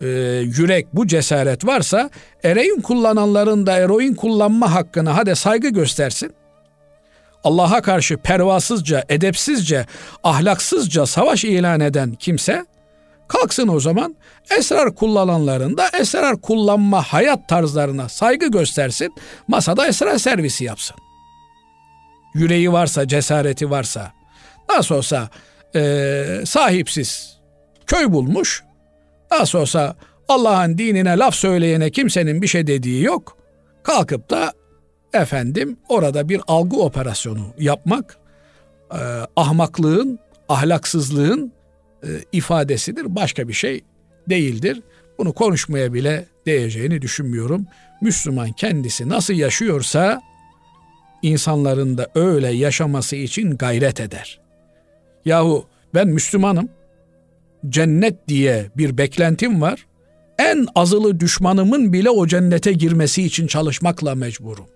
e, 0.00 0.06
yürek, 0.56 0.86
bu 0.92 1.06
cesaret 1.06 1.66
varsa 1.66 2.10
eroin 2.42 2.80
kullananların 2.80 3.66
da 3.66 3.76
eroin 3.76 4.14
kullanma 4.14 4.74
hakkına 4.74 5.16
hadi 5.16 5.36
saygı 5.36 5.68
göstersin. 5.68 6.34
Allah'a 7.44 7.82
karşı 7.82 8.16
pervasızca, 8.16 9.04
edepsizce, 9.08 9.86
ahlaksızca 10.22 11.06
savaş 11.06 11.44
ilan 11.44 11.80
eden 11.80 12.12
kimse 12.14 12.66
kalksın 13.28 13.68
o 13.68 13.80
zaman 13.80 14.16
esrar 14.58 14.94
kullananların 14.94 15.76
da 15.76 15.88
esrar 16.00 16.40
kullanma 16.40 17.02
hayat 17.02 17.48
tarzlarına 17.48 18.08
saygı 18.08 18.46
göstersin. 18.46 19.14
Masada 19.48 19.86
esrar 19.86 20.18
servisi 20.18 20.64
yapsın. 20.64 20.96
Yüreği 22.34 22.72
varsa, 22.72 23.08
cesareti 23.08 23.70
varsa. 23.70 24.12
Nasıl 24.70 24.94
olsa 24.94 25.28
e, 25.74 26.42
sahipsiz 26.44 27.38
köy 27.86 28.12
bulmuş, 28.12 28.64
Nasıl 29.40 29.58
olsa 29.58 29.96
Allah'ın 30.28 30.78
dinine 30.78 31.18
laf 31.18 31.34
söyleyene 31.34 31.90
kimsenin 31.90 32.42
bir 32.42 32.46
şey 32.46 32.66
dediği 32.66 33.02
yok. 33.02 33.38
Kalkıp 33.82 34.30
da 34.30 34.52
efendim 35.12 35.76
orada 35.88 36.28
bir 36.28 36.40
algı 36.46 36.76
operasyonu 36.76 37.46
yapmak 37.58 38.16
e, 38.92 38.98
ahmaklığın, 39.36 40.18
ahlaksızlığın 40.48 41.52
e, 42.02 42.08
ifadesidir. 42.32 43.16
Başka 43.16 43.48
bir 43.48 43.52
şey 43.52 43.84
değildir. 44.28 44.82
Bunu 45.18 45.32
konuşmaya 45.32 45.92
bile 45.92 46.26
değeceğini 46.46 47.02
düşünmüyorum. 47.02 47.66
Müslüman 48.00 48.52
kendisi 48.52 49.08
nasıl 49.08 49.34
yaşıyorsa 49.34 50.20
insanların 51.24 51.98
da 51.98 52.10
öyle 52.14 52.48
yaşaması 52.48 53.16
için 53.16 53.56
gayret 53.56 54.00
eder. 54.00 54.40
Yahu 55.24 55.66
ben 55.94 56.08
Müslümanım 56.08 56.68
cennet 57.68 58.28
diye 58.28 58.70
bir 58.76 58.98
beklentim 58.98 59.62
var. 59.62 59.86
En 60.38 60.66
azılı 60.74 61.20
düşmanımın 61.20 61.92
bile 61.92 62.10
o 62.10 62.26
cennete 62.26 62.72
girmesi 62.72 63.22
için 63.22 63.46
çalışmakla 63.46 64.14
mecburum. 64.14 64.66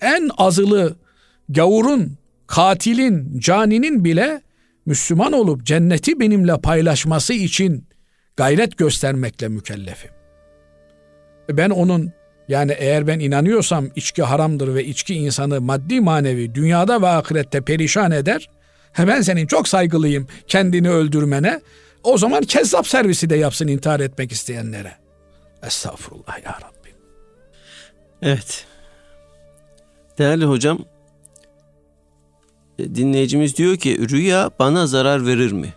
En 0.00 0.30
azılı 0.36 0.96
gavurun, 1.48 2.18
katilin, 2.46 3.40
caninin 3.40 4.04
bile 4.04 4.42
Müslüman 4.86 5.32
olup 5.32 5.64
cenneti 5.64 6.20
benimle 6.20 6.60
paylaşması 6.60 7.32
için 7.32 7.86
gayret 8.36 8.78
göstermekle 8.78 9.48
mükellefim. 9.48 10.10
Ben 11.50 11.70
onun 11.70 12.12
yani 12.48 12.72
eğer 12.78 13.06
ben 13.06 13.18
inanıyorsam 13.18 13.88
içki 13.96 14.22
haramdır 14.22 14.74
ve 14.74 14.84
içki 14.84 15.14
insanı 15.14 15.60
maddi 15.60 16.00
manevi 16.00 16.54
dünyada 16.54 17.02
ve 17.02 17.06
ahirette 17.06 17.60
perişan 17.60 18.10
eder, 18.10 18.48
ben 18.98 19.20
senin 19.20 19.46
çok 19.46 19.68
saygılıyım 19.68 20.26
kendini 20.46 20.90
öldürmene. 20.90 21.60
O 22.02 22.18
zaman 22.18 22.42
kezzap 22.42 22.86
servisi 22.86 23.30
de 23.30 23.36
yapsın 23.36 23.68
intihar 23.68 24.00
etmek 24.00 24.32
isteyenlere. 24.32 24.92
Estağfurullah 25.66 26.44
ya 26.44 26.52
Rabbi. 26.52 26.94
Evet. 28.22 28.66
Değerli 30.18 30.44
hocam, 30.44 30.78
e, 32.78 32.94
dinleyicimiz 32.94 33.56
diyor 33.56 33.76
ki 33.76 34.08
rüya 34.10 34.50
bana 34.58 34.86
zarar 34.86 35.26
verir 35.26 35.52
mi? 35.52 35.74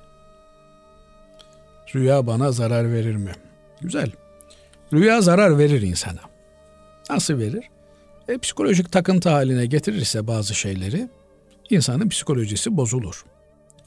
Rüya 1.95 2.27
bana 2.27 2.51
zarar 2.51 2.93
verir 2.93 3.15
mi? 3.15 3.31
Güzel. 3.81 4.11
Rüya 4.93 5.21
zarar 5.21 5.57
verir 5.57 5.81
insana. 5.81 6.19
Nasıl 7.09 7.39
verir? 7.39 7.69
E, 8.27 8.37
psikolojik 8.37 8.91
takıntı 8.91 9.29
haline 9.29 9.65
getirirse 9.65 10.27
bazı 10.27 10.55
şeyleri 10.55 11.09
insanın 11.69 12.09
psikolojisi 12.09 12.77
bozulur. 12.77 13.25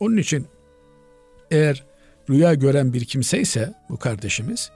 Onun 0.01 0.17
için 0.17 0.47
eğer 1.51 1.85
rüya 2.31 2.55
gören 2.55 2.93
bir 2.93 3.05
kimse 3.05 3.41
ise 3.41 3.75
bu 3.89 3.97
kardeşimiz 3.97 4.71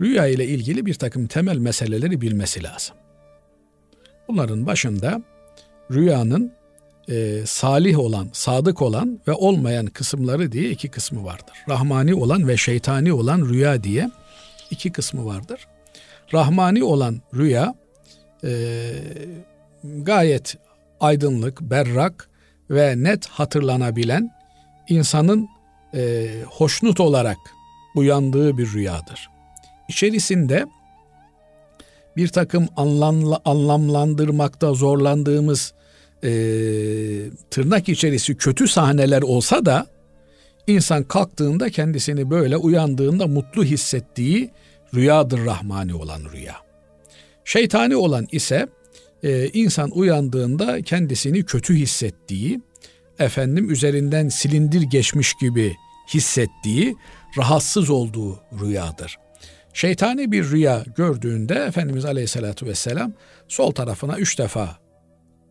rüya 0.00 0.26
ile 0.26 0.46
ilgili 0.46 0.86
bir 0.86 0.94
takım 0.94 1.26
temel 1.26 1.56
meseleleri 1.56 2.20
bilmesi 2.20 2.62
lazım. 2.62 2.96
Bunların 4.28 4.66
başında 4.66 5.22
rüyanın 5.90 6.52
e, 7.08 7.42
salih 7.46 7.98
olan, 7.98 8.28
sadık 8.32 8.82
olan 8.82 9.20
ve 9.28 9.32
olmayan 9.32 9.86
kısımları 9.86 10.52
diye 10.52 10.70
iki 10.70 10.88
kısmı 10.88 11.24
vardır. 11.24 11.54
Rahmani 11.68 12.14
olan 12.14 12.48
ve 12.48 12.56
şeytani 12.56 13.12
olan 13.12 13.48
rüya 13.48 13.84
diye 13.84 14.10
iki 14.70 14.92
kısmı 14.92 15.26
vardır. 15.26 15.66
Rahmani 16.34 16.84
olan 16.84 17.20
rüya 17.34 17.74
e, 18.44 18.50
gayet 19.82 20.56
aydınlık, 21.00 21.60
berrak 21.60 22.28
ve 22.70 22.94
net 22.96 23.26
hatırlanabilen 23.26 24.30
insanın 24.88 25.48
e, 25.94 26.28
hoşnut 26.46 27.00
olarak 27.00 27.38
uyandığı 27.94 28.58
bir 28.58 28.72
rüyadır. 28.72 29.28
İçerisinde 29.88 30.66
bir 32.16 32.28
takım 32.28 32.68
anlamla, 32.76 33.40
anlamlandırmakta 33.44 34.74
zorlandığımız 34.74 35.72
e, 36.24 36.30
tırnak 37.50 37.88
içerisi 37.88 38.36
kötü 38.36 38.68
sahneler 38.68 39.22
olsa 39.22 39.66
da 39.66 39.86
insan 40.66 41.02
kalktığında 41.02 41.70
kendisini 41.70 42.30
böyle 42.30 42.56
uyandığında 42.56 43.26
mutlu 43.26 43.64
hissettiği 43.64 44.50
rüyadır 44.94 45.44
rahmani 45.44 45.94
olan 45.94 46.20
rüya. 46.32 46.67
Şeytani 47.48 47.96
olan 47.96 48.26
ise 48.32 48.68
e, 49.22 49.48
insan 49.48 49.90
uyandığında 49.90 50.82
kendisini 50.82 51.44
kötü 51.44 51.74
hissettiği, 51.74 52.60
efendim 53.18 53.70
üzerinden 53.70 54.28
silindir 54.28 54.82
geçmiş 54.82 55.34
gibi 55.34 55.76
hissettiği, 56.14 56.96
rahatsız 57.38 57.90
olduğu 57.90 58.40
rüyadır. 58.60 59.16
Şeytani 59.72 60.32
bir 60.32 60.50
rüya 60.50 60.84
gördüğünde 60.96 61.54
Efendimiz 61.54 62.04
Aleyhisselatü 62.04 62.66
Vesselam 62.66 63.12
sol 63.48 63.70
tarafına 63.70 64.18
üç 64.18 64.38
defa 64.38 64.78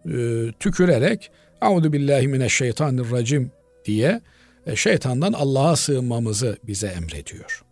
e, 0.06 0.12
tükürerek 0.60 1.32
Euzu 1.62 1.94
billahi 1.94 2.28
mineşşeytanirracim 2.28 3.52
diye 3.86 4.22
e, 4.66 4.76
şeytandan 4.76 5.34
Allah'a 5.34 5.76
sığınmamızı 5.76 6.58
bize 6.64 6.88
emrediyor. 6.88 7.64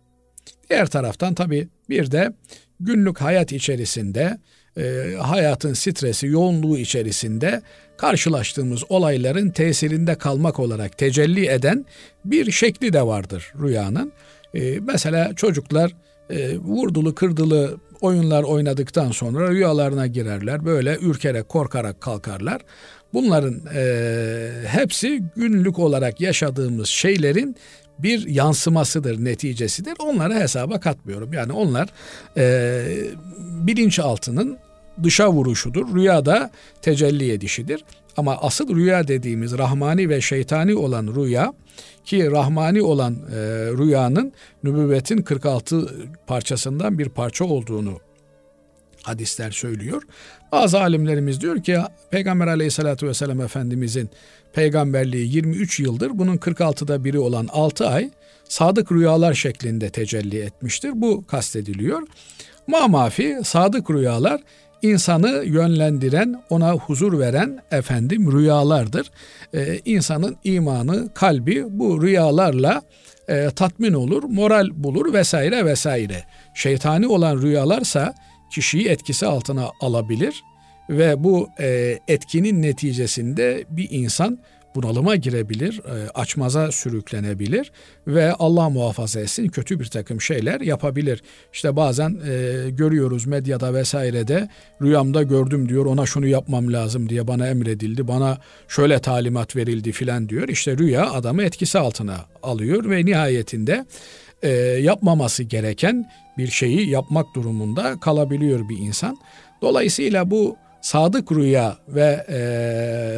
Diğer 0.70 0.86
taraftan 0.86 1.34
tabi 1.34 1.68
bir 1.88 2.10
de 2.10 2.32
günlük 2.80 3.20
hayat 3.20 3.52
içerisinde 3.52 4.38
e, 4.78 5.14
hayatın 5.20 5.74
stresi, 5.74 6.26
yoğunluğu 6.26 6.78
içerisinde 6.78 7.62
karşılaştığımız 7.96 8.82
olayların 8.88 9.50
tesirinde 9.50 10.14
kalmak 10.14 10.58
olarak 10.58 10.98
tecelli 10.98 11.46
eden 11.46 11.86
bir 12.24 12.50
şekli 12.50 12.92
de 12.92 13.02
vardır 13.02 13.52
rüyanın. 13.62 14.12
E, 14.54 14.80
mesela 14.80 15.34
çocuklar 15.34 15.92
e, 16.30 16.58
vurdulu 16.58 17.14
kırdılı 17.14 17.76
oyunlar 18.00 18.42
oynadıktan 18.42 19.10
sonra 19.10 19.50
rüyalarına 19.50 20.06
girerler. 20.06 20.64
Böyle 20.64 20.98
ürkerek 21.00 21.48
korkarak 21.48 22.00
kalkarlar. 22.00 22.62
Bunların 23.12 23.60
e, 23.74 24.50
hepsi 24.66 25.22
günlük 25.36 25.78
olarak 25.78 26.20
yaşadığımız 26.20 26.88
şeylerin 26.88 27.56
bir 27.98 28.26
yansımasıdır, 28.26 29.24
neticesidir. 29.24 29.94
Onları 29.98 30.34
hesaba 30.34 30.80
katmıyorum. 30.80 31.32
Yani 31.32 31.52
onlar 31.52 31.88
e, 32.36 32.84
bilinçaltının 33.38 34.58
dışa 35.02 35.32
vuruşudur. 35.32 35.94
Rüyada 35.94 36.50
tecelli 36.82 37.32
edişidir. 37.32 37.84
Ama 38.16 38.36
asıl 38.36 38.76
rüya 38.76 39.08
dediğimiz 39.08 39.58
rahmani 39.58 40.08
ve 40.08 40.20
şeytani 40.20 40.74
olan 40.74 41.14
rüya 41.16 41.52
ki 42.04 42.30
rahmani 42.30 42.82
olan 42.82 43.14
e, 43.14 43.36
rüyanın 43.78 44.32
nübüvvetin 44.62 45.22
46 45.22 45.90
parçasından 46.26 46.98
bir 46.98 47.08
parça 47.08 47.44
olduğunu 47.44 48.05
hadisler 49.06 49.50
söylüyor. 49.50 50.02
Bazı 50.52 50.80
alimlerimiz 50.80 51.40
diyor 51.40 51.62
ki 51.62 51.78
Peygamber 52.10 52.46
aleyhissalatü 52.46 53.06
vesselam 53.08 53.40
Efendimizin 53.40 54.10
peygamberliği 54.52 55.34
23 55.34 55.80
yıldır 55.80 56.18
bunun 56.18 56.36
46'da 56.36 57.04
biri 57.04 57.18
olan 57.18 57.48
6 57.52 57.88
ay 57.88 58.10
sadık 58.48 58.92
rüyalar 58.92 59.34
şeklinde 59.34 59.90
tecelli 59.90 60.38
etmiştir. 60.38 60.92
Bu 60.94 61.26
kastediliyor. 61.26 62.02
Mamafi 62.66 63.38
sadık 63.44 63.90
rüyalar 63.90 64.40
insanı 64.82 65.44
yönlendiren, 65.44 66.42
ona 66.50 66.72
huzur 66.72 67.18
veren 67.18 67.58
efendim 67.70 68.32
rüyalardır. 68.32 69.10
Ee, 69.54 69.80
insanın 69.84 70.36
imanı, 70.44 71.14
kalbi 71.14 71.64
bu 71.68 72.02
rüyalarla 72.02 72.82
e, 73.28 73.50
tatmin 73.50 73.92
olur, 73.92 74.22
moral 74.22 74.68
bulur 74.74 75.12
vesaire 75.12 75.64
vesaire. 75.64 76.24
Şeytani 76.54 77.06
olan 77.06 77.42
rüyalarsa 77.42 78.14
kişiyi 78.50 78.88
etkisi 78.88 79.26
altına 79.26 79.70
alabilir 79.80 80.42
ve 80.90 81.24
bu 81.24 81.48
e, 81.60 81.98
etkinin 82.08 82.62
neticesinde 82.62 83.64
bir 83.70 83.88
insan 83.90 84.38
bunalıma 84.76 85.16
girebilir, 85.16 85.78
e, 85.78 86.10
açmaza 86.10 86.72
sürüklenebilir 86.72 87.72
ve 88.06 88.32
Allah 88.32 88.70
muhafaza 88.70 89.20
etsin 89.20 89.48
kötü 89.48 89.80
bir 89.80 89.84
takım 89.84 90.20
şeyler 90.20 90.60
yapabilir. 90.60 91.22
İşte 91.52 91.76
bazen 91.76 92.10
e, 92.10 92.70
görüyoruz 92.70 93.26
medyada 93.26 93.74
vesairede 93.74 94.48
rüyamda 94.82 95.22
gördüm 95.22 95.68
diyor 95.68 95.86
ona 95.86 96.06
şunu 96.06 96.26
yapmam 96.26 96.72
lazım 96.72 97.08
diye 97.08 97.28
bana 97.28 97.48
emredildi, 97.48 98.08
bana 98.08 98.38
şöyle 98.68 98.98
talimat 98.98 99.56
verildi 99.56 99.92
filan 99.92 100.28
diyor. 100.28 100.48
İşte 100.48 100.78
rüya 100.78 101.10
adamı 101.10 101.42
etkisi 101.42 101.78
altına 101.78 102.16
alıyor 102.42 102.90
ve 102.90 103.04
nihayetinde 103.04 103.86
e, 104.42 104.50
yapmaması 104.80 105.42
gereken 105.42 106.10
bir 106.38 106.46
şeyi 106.46 106.90
yapmak 106.90 107.34
durumunda 107.34 108.00
kalabiliyor 108.00 108.68
bir 108.68 108.78
insan. 108.78 109.18
Dolayısıyla 109.62 110.30
bu 110.30 110.56
sadık 110.80 111.32
rüya 111.32 111.78
ve 111.88 112.24
e, 112.28 112.38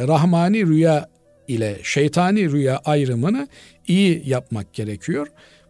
rahmani 0.07 0.65
rüya 0.67 1.09
ile 1.47 1.77
şeytani 1.83 2.51
rüya 2.51 2.77
ayrımını 2.85 3.47
iyi 3.87 4.23
yapmak 4.25 4.73
gerekiyor. 4.73 5.27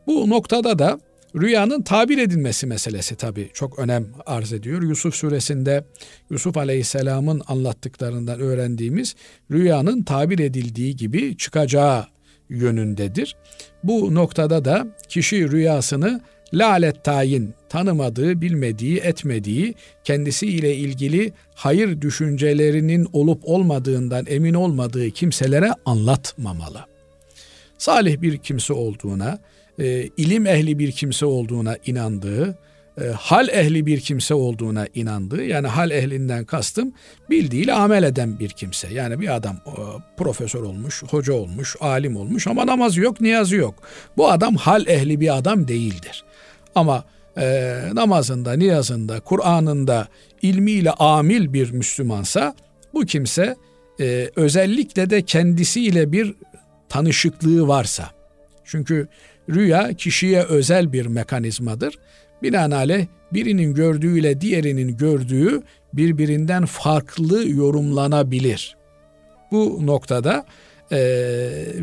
Bu 0.07 0.29
noktada 0.29 0.79
da 0.79 0.99
rüyanın 1.35 1.81
tabir 1.81 2.17
edilmesi 2.17 2.67
meselesi 2.67 3.15
tabii 3.15 3.49
çok 3.53 3.79
önem 3.79 4.07
arz 4.25 4.53
ediyor. 4.53 4.81
Yusuf 4.81 5.15
suresinde 5.15 5.83
Yusuf 6.29 6.57
Aleyhisselam'ın 6.57 7.41
anlattıklarından 7.47 8.39
öğrendiğimiz 8.39 9.15
rüyanın 9.51 10.03
tabir 10.03 10.39
edildiği 10.39 10.95
gibi 10.95 11.37
çıkacağı 11.37 12.05
yönündedir. 12.49 13.35
Bu 13.83 14.15
noktada 14.15 14.65
da 14.65 14.87
kişi 15.09 15.51
rüyasını 15.51 16.21
lalet 16.53 17.03
tayin, 17.03 17.53
tanımadığı, 17.69 18.41
bilmediği, 18.41 18.97
etmediği, 18.97 19.75
kendisiyle 20.03 20.75
ilgili 20.75 21.33
hayır 21.55 22.01
düşüncelerinin 22.01 23.07
olup 23.13 23.41
olmadığından 23.43 24.25
emin 24.29 24.53
olmadığı 24.53 25.09
kimselere 25.09 25.71
anlatmamalı. 25.85 26.85
Salih 27.77 28.21
bir 28.21 28.37
kimse 28.37 28.73
olduğuna, 28.73 29.39
e, 29.79 30.09
ilim 30.17 30.45
ehli 30.45 30.79
bir 30.79 30.91
kimse 30.91 31.25
olduğuna 31.25 31.77
inandığı, 31.85 32.57
e, 33.01 33.03
hal 33.03 33.49
ehli 33.49 33.85
bir 33.85 33.99
kimse 33.99 34.33
olduğuna 34.33 34.87
inandığı, 34.95 35.43
yani 35.43 35.67
hal 35.67 35.91
ehlinden 35.91 36.45
kastım 36.45 36.93
bildiğiyle 37.29 37.73
amel 37.73 38.03
eden 38.03 38.39
bir 38.39 38.49
kimse. 38.49 38.93
Yani 38.93 39.19
bir 39.19 39.35
adam 39.35 39.55
e, 39.55 39.71
profesör 40.17 40.61
olmuş, 40.61 41.03
hoca 41.03 41.33
olmuş, 41.33 41.75
alim 41.79 42.15
olmuş 42.15 42.47
ama 42.47 42.65
namazı 42.65 43.01
yok, 43.01 43.21
niyazı 43.21 43.55
yok. 43.55 43.75
Bu 44.17 44.31
adam 44.31 44.55
hal 44.55 44.87
ehli 44.87 45.19
bir 45.19 45.37
adam 45.37 45.67
değildir. 45.67 46.23
Ama 46.75 47.03
e, 47.37 47.77
namazında, 47.93 48.53
niyazında, 48.53 49.19
Kur'an'ında 49.19 50.07
ilmiyle 50.41 50.91
amil 50.91 51.53
bir 51.53 51.71
Müslümansa 51.71 52.55
bu 52.93 53.05
kimse 53.05 53.55
e, 53.99 54.29
özellikle 54.35 55.09
de 55.09 55.21
kendisiyle 55.21 56.11
bir 56.11 56.35
tanışıklığı 56.89 57.67
varsa. 57.67 58.09
Çünkü 58.63 59.07
rüya 59.49 59.93
kişiye 59.93 60.43
özel 60.43 60.93
bir 60.93 61.05
mekanizmadır. 61.05 61.95
Binaenaleyh 62.43 63.05
birinin 63.33 63.73
gördüğüyle 63.73 64.41
diğerinin 64.41 64.97
gördüğü 64.97 65.61
birbirinden 65.93 66.65
farklı 66.65 67.49
yorumlanabilir. 67.49 68.77
Bu 69.51 69.79
noktada 69.85 70.45
e, 70.91 70.97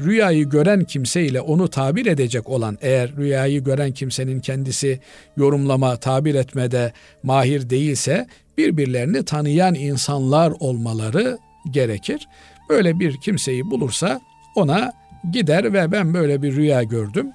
rüyayı 0.05 0.49
gören 0.49 0.85
kimse 0.85 1.25
ile 1.25 1.41
onu 1.41 1.69
tabir 1.69 2.07
edecek 2.07 2.49
olan 2.49 2.79
eğer 2.81 3.17
rüyayı 3.17 3.65
gören 3.65 3.93
kimsenin 3.93 4.41
kendisi 4.41 5.01
yorumlama, 5.37 5.97
tabir 5.97 6.35
etmede 6.35 6.93
mahir 7.23 7.71
değilse 7.71 8.27
birbirlerini 8.59 9.25
tanıyan 9.25 9.75
insanlar 9.75 10.53
olmaları 10.61 11.39
gerekir. 11.71 12.29
Böyle 12.69 13.01
bir 13.01 13.21
kimseyi 13.21 13.71
bulursa 13.71 14.21
ona 14.55 14.93
gider 15.33 15.73
ve 15.73 15.93
ben 15.93 16.15
böyle 16.15 16.43
bir 16.43 16.57
rüya 16.57 16.83
gördüm. 16.83 17.27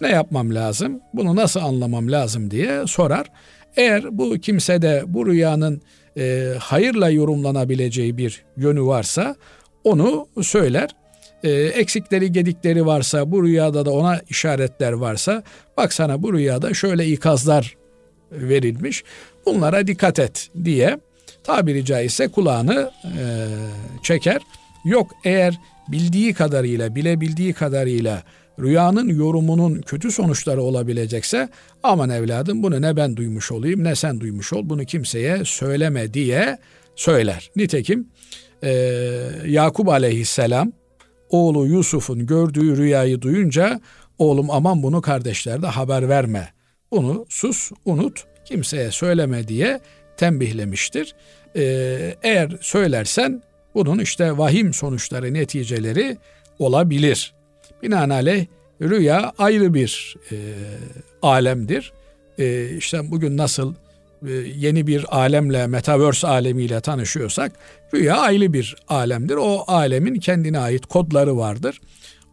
Ne 0.00 0.08
yapmam 0.08 0.54
lazım? 0.54 1.00
Bunu 1.14 1.36
nasıl 1.36 1.60
anlamam 1.60 2.12
lazım 2.12 2.50
diye 2.50 2.86
sorar. 2.86 3.30
Eğer 3.76 4.18
bu 4.18 4.38
kimsede 4.38 5.02
bu 5.06 5.26
rüyanın 5.26 5.82
e, 6.16 6.54
hayırla 6.58 7.10
yorumlanabileceği 7.10 8.18
bir 8.18 8.44
yönü 8.56 8.82
varsa 8.82 9.36
onu 9.84 10.26
söyler 10.42 10.90
e, 11.44 11.50
eksikleri 11.50 12.32
gedikleri 12.32 12.86
varsa 12.86 13.30
bu 13.30 13.44
rüyada 13.44 13.86
da 13.86 13.90
ona 13.90 14.20
işaretler 14.30 14.92
varsa 14.92 15.42
bak 15.76 15.92
sana 15.92 16.22
bu 16.22 16.32
rüyada 16.32 16.74
şöyle 16.74 17.06
ikazlar 17.06 17.76
verilmiş 18.32 19.04
bunlara 19.46 19.86
dikkat 19.86 20.18
et 20.18 20.48
diye 20.64 20.98
tabiri 21.44 21.84
caizse 21.84 22.28
kulağını 22.28 22.90
e, 23.04 23.24
çeker. 24.02 24.42
Yok 24.84 25.10
eğer 25.24 25.54
bildiği 25.88 26.34
kadarıyla 26.34 26.94
bilebildiği 26.94 27.52
kadarıyla 27.52 28.22
rüyanın 28.60 29.08
yorumunun 29.08 29.80
kötü 29.80 30.10
sonuçları 30.10 30.62
olabilecekse 30.62 31.48
aman 31.82 32.10
evladım 32.10 32.62
bunu 32.62 32.82
ne 32.82 32.96
ben 32.96 33.16
duymuş 33.16 33.52
olayım 33.52 33.84
ne 33.84 33.94
sen 33.94 34.20
duymuş 34.20 34.52
ol 34.52 34.60
bunu 34.64 34.84
kimseye 34.84 35.44
söyleme 35.44 36.14
diye 36.14 36.58
söyler. 36.96 37.50
Nitekim 37.56 38.08
e, 38.62 38.70
Yakup 39.46 39.88
aleyhisselam 39.88 40.72
oğlu 41.34 41.66
Yusuf'un 41.66 42.26
gördüğü 42.26 42.76
rüyayı 42.76 43.22
duyunca 43.22 43.80
oğlum 44.18 44.50
aman 44.50 44.82
bunu 44.82 45.02
kardeşlerine 45.02 45.66
haber 45.66 46.08
verme. 46.08 46.48
Bunu 46.90 47.26
sus 47.28 47.72
unut 47.84 48.24
kimseye 48.44 48.90
söyleme 48.90 49.48
diye 49.48 49.80
tembihlemiştir. 50.16 51.14
Ee, 51.56 52.16
eğer 52.22 52.58
söylersen 52.60 53.42
bunun 53.74 53.98
işte 53.98 54.38
vahim 54.38 54.74
sonuçları 54.74 55.34
neticeleri 55.34 56.16
olabilir. 56.58 57.34
Binaenaleyh 57.82 58.46
rüya 58.82 59.32
ayrı 59.38 59.74
bir 59.74 60.16
e, 60.32 60.36
alemdir. 61.22 61.92
E, 62.38 62.76
işte 62.76 63.10
bugün 63.10 63.36
nasıl 63.36 63.74
yeni 64.56 64.86
bir 64.86 65.16
alemle, 65.18 65.66
metaverse 65.66 66.26
alemiyle 66.26 66.80
tanışıyorsak 66.80 67.52
rüya 67.94 68.16
ayrı 68.16 68.52
bir 68.52 68.76
alemdir. 68.88 69.34
O 69.34 69.64
alemin 69.66 70.14
kendine 70.14 70.58
ait 70.58 70.86
kodları 70.86 71.36
vardır. 71.36 71.80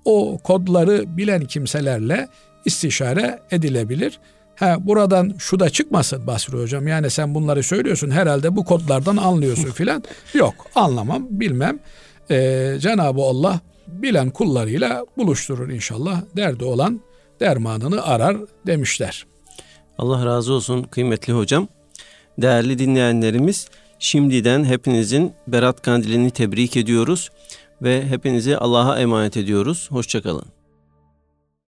O 0.06 0.38
kodları 0.44 1.18
bilen 1.18 1.46
kimselerle 1.46 2.28
istişare 2.66 3.40
edilebilir. 3.52 4.20
Ha, 4.56 4.78
buradan 4.80 5.34
şu 5.38 5.60
da 5.60 5.70
çıkmasın 5.70 6.28
Basri 6.28 6.58
Hocam. 6.58 6.88
Yani 6.88 7.10
sen 7.10 7.36
bunları 7.36 7.64
söylüyorsun 7.64 8.12
herhalde 8.12 8.56
bu 8.56 8.66
kodlardan 8.66 9.18
anlıyorsun 9.18 9.72
filan. 9.72 10.04
Yok 10.34 10.54
anlamam 10.76 11.28
bilmem. 11.30 11.80
Ee, 12.32 12.76
Cenab-ı 12.80 13.22
Allah 13.22 13.60
bilen 13.88 14.30
kullarıyla 14.30 15.06
buluşturur 15.18 15.70
inşallah. 15.70 16.22
Derdi 16.38 16.64
olan 16.64 17.02
dermanını 17.40 18.04
arar 18.04 18.38
demişler. 18.68 19.26
Allah 19.98 20.26
razı 20.26 20.54
olsun 20.54 20.84
kıymetli 20.84 21.34
hocam. 21.34 21.68
Değerli 22.38 22.80
dinleyenlerimiz 22.80 23.68
şimdiden 24.00 24.64
hepinizin 24.64 25.34
Berat 25.48 25.82
Kandilini 25.82 26.32
tebrik 26.32 26.78
ediyoruz 26.78 27.30
ve 27.82 28.08
hepinizi 28.08 28.58
Allah'a 28.58 29.00
emanet 29.00 29.38
ediyoruz. 29.38 29.88
Hoşçakalın. 29.92 30.61